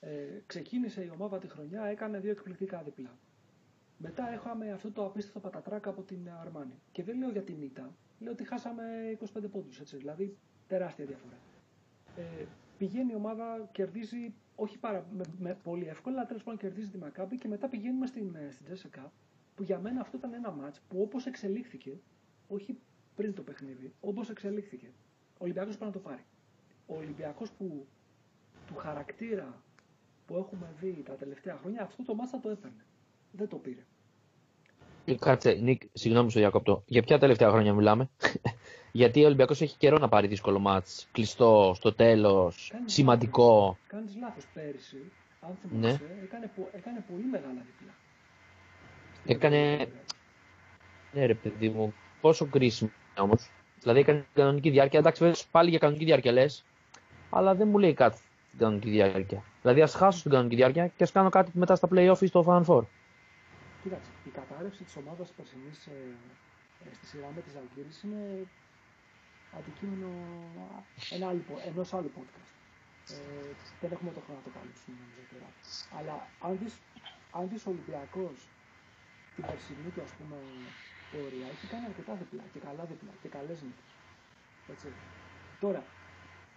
[0.00, 0.10] Ε,
[0.46, 3.18] ξεκίνησε η ομάδα τη χρονιά, έκανε δύο εκπληκτικά διπλά.
[3.96, 6.74] Μετά είχαμε αυτό το απίστευτο πατατράκα από την Αρμάνη.
[6.92, 8.82] Και δεν λέω για την ήττα, λέω ότι χάσαμε
[9.38, 10.36] 25 πόντους, έτσι, δηλαδή
[10.68, 11.36] τεράστια διαφορά.
[12.16, 12.44] Ε,
[12.78, 16.98] πηγαίνει η ομάδα, κερδίζει, όχι πάρα, με, με πολύ εύκολα, αλλά τέλος πάντων κερδίζει τη
[16.98, 19.12] Μακάμπη και μετά πηγαίνουμε στην, ε, στην Τζέσσεκα,
[19.54, 21.98] που για μένα αυτό ήταν ένα μάτς που όπως εξελίχθηκε,
[22.48, 22.78] όχι
[23.16, 24.86] πριν το παιχνίδι, όπως εξελίχθηκε,
[25.32, 26.24] ο Ολυμπιακός πρέπει να το πάρει.
[26.92, 27.86] Ο Ολυμπιακός που
[28.66, 29.62] του χαρακτήρα
[30.26, 32.84] που έχουμε δει τα τελευταία χρόνια, αυτό το μάτς θα το έπαιρνε.
[33.32, 33.84] Δεν το πήρε.
[35.04, 36.82] Ε, Κάτσε, Νίκ, συγγνώμη στο διακόπτω.
[36.86, 38.08] Για ποια τελευταία χρόνια μιλάμε;
[38.92, 41.08] Γιατί ο Ολυμπιακός έχει καιρό να πάρει δύσκολο μάτς.
[41.12, 43.54] Κλειστό, στο τέλος, Κάνεις σημαντικό.
[43.60, 43.78] λάθος.
[43.86, 47.94] Κάνεις λάθος πέρυσι, αν θυμάσαι, έκανε, πο- έκανε πολύ μεγάλα διπλά.
[49.18, 49.96] Στην Έκανε- Ευρώπη.
[51.12, 53.50] Ναι, ρε παιδί μου, πόσο κρίσιμο όμως.
[53.80, 54.98] Δηλαδή έκανε την κανονική διάρκεια.
[54.98, 56.64] Εντάξει, βέβαια, πάλι για κανονική διάρκεια λες,
[57.30, 58.16] αλλά δεν μου λέει κάτι
[58.46, 59.42] στην κανονική διάρκεια.
[59.62, 62.44] Δηλαδή, ας χάσω στην κανονική διάρκεια και ας κάνω κάτι μετά στα playoff ή στο
[62.48, 62.82] Fan Four.
[63.82, 65.98] Κοίταξε, η κατάρρευση της ομάδας της περσινής ε,
[66.84, 68.22] ε, στη σειρά με τις Αλγύρες είναι
[69.58, 70.10] αντικείμενο
[71.16, 72.52] ένα άλλο, πο- ενός άλλου podcast.
[73.14, 75.48] Ε, δεν έχουμε το χρόνο να το καλύψουμε νομίζω τώρα.
[75.98, 76.16] Αλλά
[76.46, 76.74] αν δεις,
[77.38, 78.36] αν δεις ο Ολυμπιακός
[79.34, 80.36] την περσινή του ας πούμε
[81.12, 83.90] πορεία έχει κάνει αρκετά διπλά και καλά διπλά και καλές νίκες.
[84.72, 84.88] Έτσι.
[85.64, 85.80] Τώρα,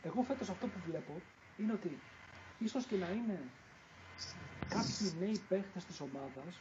[0.04, 1.14] εγώ φέτος αυτό που βλέπω
[1.58, 2.00] είναι ότι
[2.60, 3.40] ίσως και να είναι
[4.70, 6.60] κάποιοι νέοι παίχτες της ομάδας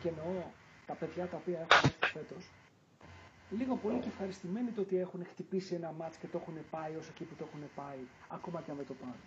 [0.00, 0.42] και εννοώ
[0.86, 2.44] τα παιδιά τα οποία έχουν έρθει φέτος,
[3.50, 7.10] λίγο πολύ και ευχαριστημένοι το ότι έχουν χτυπήσει ένα μάτς και το έχουν πάει όσο
[7.14, 9.24] εκεί που το έχουν πάει, ακόμα και αν δεν το πάρουν.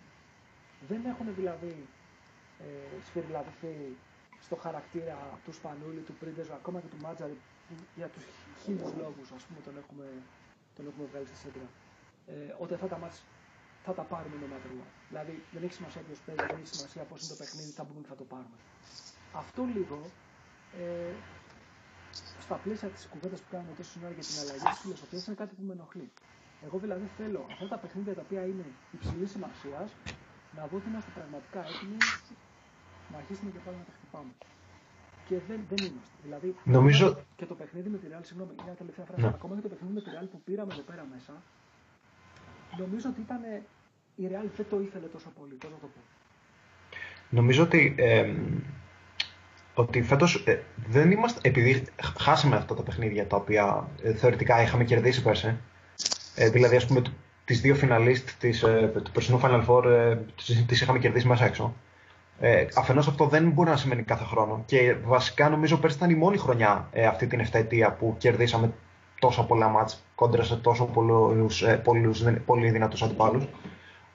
[0.88, 1.86] Δεν έχουν δηλαδή
[2.60, 3.96] ε, σφυριλατηθεί
[4.40, 7.36] στο χαρακτήρα του Σπανούλη, του Πρίντεζου, ακόμα και του Μάτζαρη,
[7.68, 8.24] που για τους
[8.62, 10.06] χίλιους λόγους ας πούμε τον έχουμε,
[10.76, 11.66] τον έχουμε βγάλει στη σέντρα.
[12.26, 13.22] Ε, ότι αυτά τα μάτς
[13.84, 14.90] θα τα πάρουμε no matter what.
[15.08, 17.98] Δηλαδή δεν έχει σημασία ποιος παίζει, δεν έχει σημασία πώς είναι το παιχνίδι, θα πούμε
[18.02, 18.56] ότι θα το πάρουμε.
[19.42, 19.98] Αυτό λίγο
[20.82, 21.12] ε,
[22.44, 25.52] στα πλαίσια της κουβέντας που κάνουμε τόσο ώρα για την αλλαγή της φιλοσοφίας είναι κάτι
[25.56, 26.08] που με ενοχλεί.
[26.66, 28.66] Εγώ δηλαδή θέλω αυτά τα παιχνίδια τα οποία είναι
[28.96, 29.88] υψηλής σημασίας
[30.56, 31.96] να δω ότι είμαστε πραγματικά έτοιμοι
[33.12, 34.32] να αρχίσουμε και πάλι να τα χτυπάμε.
[35.28, 36.16] Και δεν, δεν είμαστε.
[36.26, 39.20] Δηλαδή, Νομίζω- ακόμα και το παιχνίδι με τη Real, συγγνώμη, μια τελευταία φράση.
[39.22, 39.28] Ναι.
[39.38, 41.32] Ακόμα και το παιχνίδι με τη Real που πήραμε εδώ πέρα μέσα,
[42.78, 43.40] νομίζω ότι ήταν.
[44.14, 45.52] Η Real δεν το ήθελε τόσο πολύ.
[45.52, 46.00] Πώς να το πω.
[47.28, 48.32] Νομίζω ότι, ε,
[49.74, 51.84] ότι φέτος ε, δεν είμαστε, επειδή
[52.18, 55.56] χάσαμε αυτά τα παιχνίδια τα οποία ε, θεωρητικά είχαμε κερδίσει πέρσι,
[56.34, 57.10] ε, δηλαδή ας πούμε το-
[57.44, 61.44] τις δύο φιναλίστ της, ε, του περσινού Final Four ε, τις, τις είχαμε κερδίσει μέσα
[61.44, 61.74] έξω.
[62.40, 66.14] Ε, αφενός αυτό δεν μπορεί να σημαίνει κάθε χρόνο και βασικά νομίζω πέρσι ήταν η
[66.14, 68.72] μόνη χρονιά ε, αυτή την 7 ετία που κερδίσαμε
[69.22, 73.44] τόσα πολλά μάτς κόντρα σε τόσο πολλούς, ε, πολλούς, δεν- πολύ δυνατούς αντιπάλους.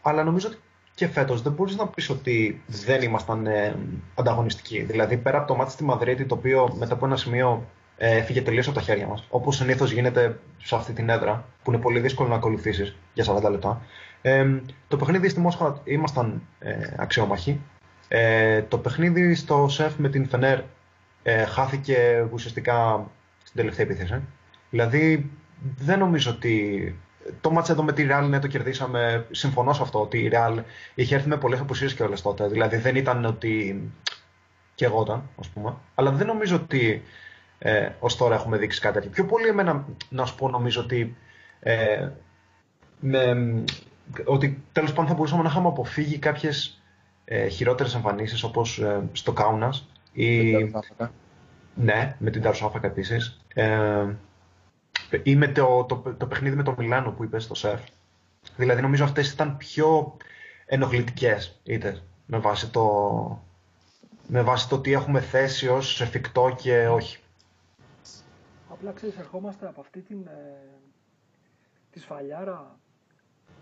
[0.01, 0.57] Αλλά νομίζω ότι
[0.95, 3.75] και φέτος δεν μπορείς να πεις ότι δεν ήμασταν ε,
[4.15, 4.81] ανταγωνιστικοί.
[4.81, 7.65] Δηλαδή, πέρα από το μάτι στη Μαδρίτη, το οποίο μετά από ένα σημείο
[7.97, 11.71] ε, έφυγε τελείως από τα χέρια μας, όπως συνήθως γίνεται σε αυτή την έδρα, που
[11.71, 13.81] είναι πολύ δύσκολο να ακολουθήσεις για 40 λεπτά.
[14.21, 14.45] Ε,
[14.87, 17.61] το παιχνίδι στη Μόσχα ήμασταν ε, αξιόμαχοι.
[18.07, 20.59] Ε, το παιχνίδι στο ΣΕΦ με την Φενέρ
[21.23, 23.05] ε, χάθηκε ουσιαστικά
[23.43, 24.21] στην τελευταία επίθεση.
[24.69, 25.31] Δηλαδή,
[25.77, 26.99] δεν νομίζω ότι
[27.41, 29.27] το μάτς εδώ με τη Real ναι το κερδίσαμε.
[29.31, 30.63] Συμφωνώ σε αυτό ότι η Real
[30.95, 32.47] είχε έρθει με πολλές απουσίες και όλες τότε.
[32.47, 33.81] Δηλαδή δεν ήταν ότι
[34.75, 35.75] και εγώ ήταν, ας πούμε.
[35.95, 37.03] Αλλά δεν νομίζω ότι
[37.59, 39.11] ε, ως τώρα έχουμε δείξει κάτι τέτοιο.
[39.11, 41.15] Πιο πολύ εμένα, να σου πω, νομίζω ότι
[41.59, 42.09] ε,
[42.99, 43.35] με,
[44.25, 46.81] ότι τέλος πάντων θα μπορούσαμε να είχαμε αποφύγει κάποιες
[47.25, 50.53] ε, χειρότερες εμφανίσεις όπως ε, στο Κάουνας ή
[51.73, 53.39] ναι, με την Ταρουσάφακα επίσης.
[53.53, 54.05] Ε,
[55.23, 57.81] ή με το, το, το παιχνίδι με το Μιλάνο που είπες στο ΣΕΦ.
[58.57, 60.17] Δηλαδή νομίζω αυτές ήταν πιο
[60.65, 63.41] ενοχλητικές είτε με βάση το,
[64.27, 67.17] με βάση το τι έχουμε θέσει ως εφικτό και όχι.
[68.69, 70.79] Απλά ξέρεις, ερχόμαστε από αυτή την, ε,
[71.91, 72.79] τη σφαλιάρα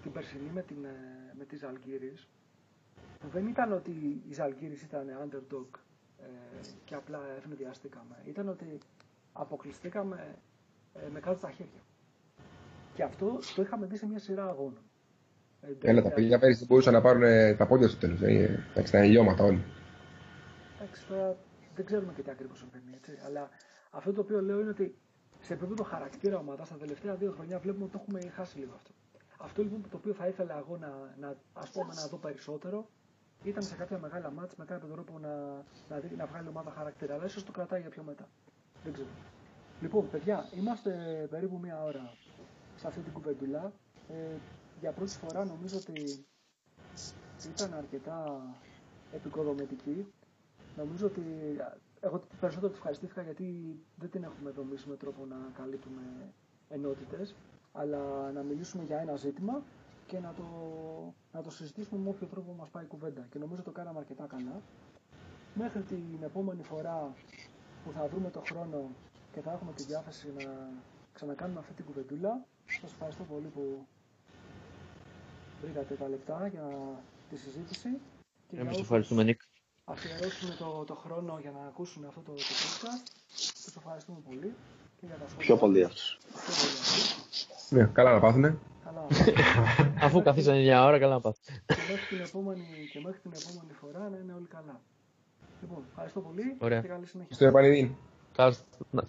[0.02, 2.28] την περσινή με, την, ε, με τις Ζαλγκύρης
[3.20, 5.80] που δεν ήταν ότι οι Ζαλγκύρης ήταν underdog
[6.20, 6.26] ε,
[6.86, 8.16] και απλά ευνηδιαστήκαμε.
[8.26, 8.78] Ήταν ότι
[9.34, 10.36] αποκλειστήκαμε ε,
[11.12, 11.82] με κάτω στα χέρια.
[12.94, 14.84] Και αυτό το είχαμε δει σε μια σειρά αγώνων.
[15.62, 18.22] Ε, Έλα, τα τελευταία- παιδιά πέρυσι δεν μπορούσαν να πάρουν ε, τα πόδια στο τέλος.
[18.22, 19.64] Εντάξει, ήταν λιώματα όλοι.
[20.80, 21.36] Εντάξει, τώρα
[21.76, 23.12] δεν ξέρουμε και τι ακριβώς συμβαίνει, έτσι.
[23.26, 23.50] Αλλά
[23.92, 24.96] αυτό το οποίο λέω είναι ότι
[25.42, 28.92] σε επίπεδο χαρακτήρα ομάδας στα τελευταία δύο χρονιά βλέπουμε ότι το έχουμε χάσει λίγο αυτό.
[29.38, 30.90] Αυτό λοιπόν το οποίο θα ήθελα εγώ να,
[31.20, 32.90] να, ας πούμε, να δω περισσότερο
[33.44, 35.30] ήταν σε κάποια μεγάλα μάτς με κάποιο τρόπο να,
[35.90, 37.14] να, δει, να βγάλει ομάδα χαρακτήρα.
[37.14, 38.28] Αλλά ίσως το κρατάει για πιο μετά.
[38.84, 39.08] Δεν ξέρω.
[39.82, 40.92] Λοιπόν, παιδιά, είμαστε
[41.30, 42.14] περίπου μία ώρα
[42.76, 43.72] σε αυτή την κουβεντούλα.
[44.10, 44.36] Ε,
[44.80, 46.26] για πρώτη φορά νομίζω ότι
[47.54, 48.42] ήταν αρκετά
[49.14, 50.06] επικοδομητική.
[50.78, 51.22] Νομίζω ότι
[52.00, 56.02] εγώ περισσότερο του ευχαριστήθηκα γιατί δεν την έχουμε δομήσει με τρόπο να καλύπτουμε
[56.70, 57.36] ενότητες,
[57.72, 59.62] αλλά να μιλήσουμε για ένα ζήτημα
[60.08, 60.44] και να το,
[61.32, 63.28] να το συζητήσουμε με όποιο τρόπο μας πάει η κουβέντα.
[63.32, 64.62] Και νομίζω το κάναμε αρκετά καλά.
[65.54, 67.14] Μέχρι την επόμενη φορά
[67.86, 68.90] που θα βρούμε το χρόνο
[69.36, 70.46] και θα έχουμε τη διάθεση να
[71.14, 72.46] ξανακάνουμε αυτή την κουβεντούλα.
[72.82, 73.86] Σας ευχαριστώ πολύ που
[75.62, 76.66] βρήκατε τα λεπτά για
[77.30, 77.90] τη συζήτηση.
[78.48, 79.42] Και Εμείς για ευχαριστούμε, όσους Νίκ.
[79.86, 83.04] αφιερώσουν το, το χρόνο για να ακούσουν αυτό το, το podcast.
[83.66, 84.54] Τους ευχαριστούμε πολύ
[85.00, 85.46] και για τα σχόλια.
[85.46, 86.18] Πιο πολύ αυτούς.
[86.46, 87.70] Πιο πολύ αυτούς.
[87.70, 88.58] Ναι, καλά να πάθουνε.
[88.84, 89.08] Καλά.
[90.08, 91.40] Αφού καθίσανε μια ώρα, καλά να πάθει.
[91.66, 94.82] και, μέχρι την επόμενη, και μέχρι την επόμενη φορά να είναι όλοι καλά.
[95.62, 96.82] Λοιπόν, ευχαριστώ πολύ Ωραία.
[96.82, 97.36] και καλή συνέχεια.
[97.36, 97.98] Στο επανειδή.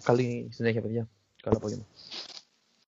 [0.03, 1.09] Καλή συνέχεια, παιδιά.
[1.41, 1.85] Καλό απόγευμα.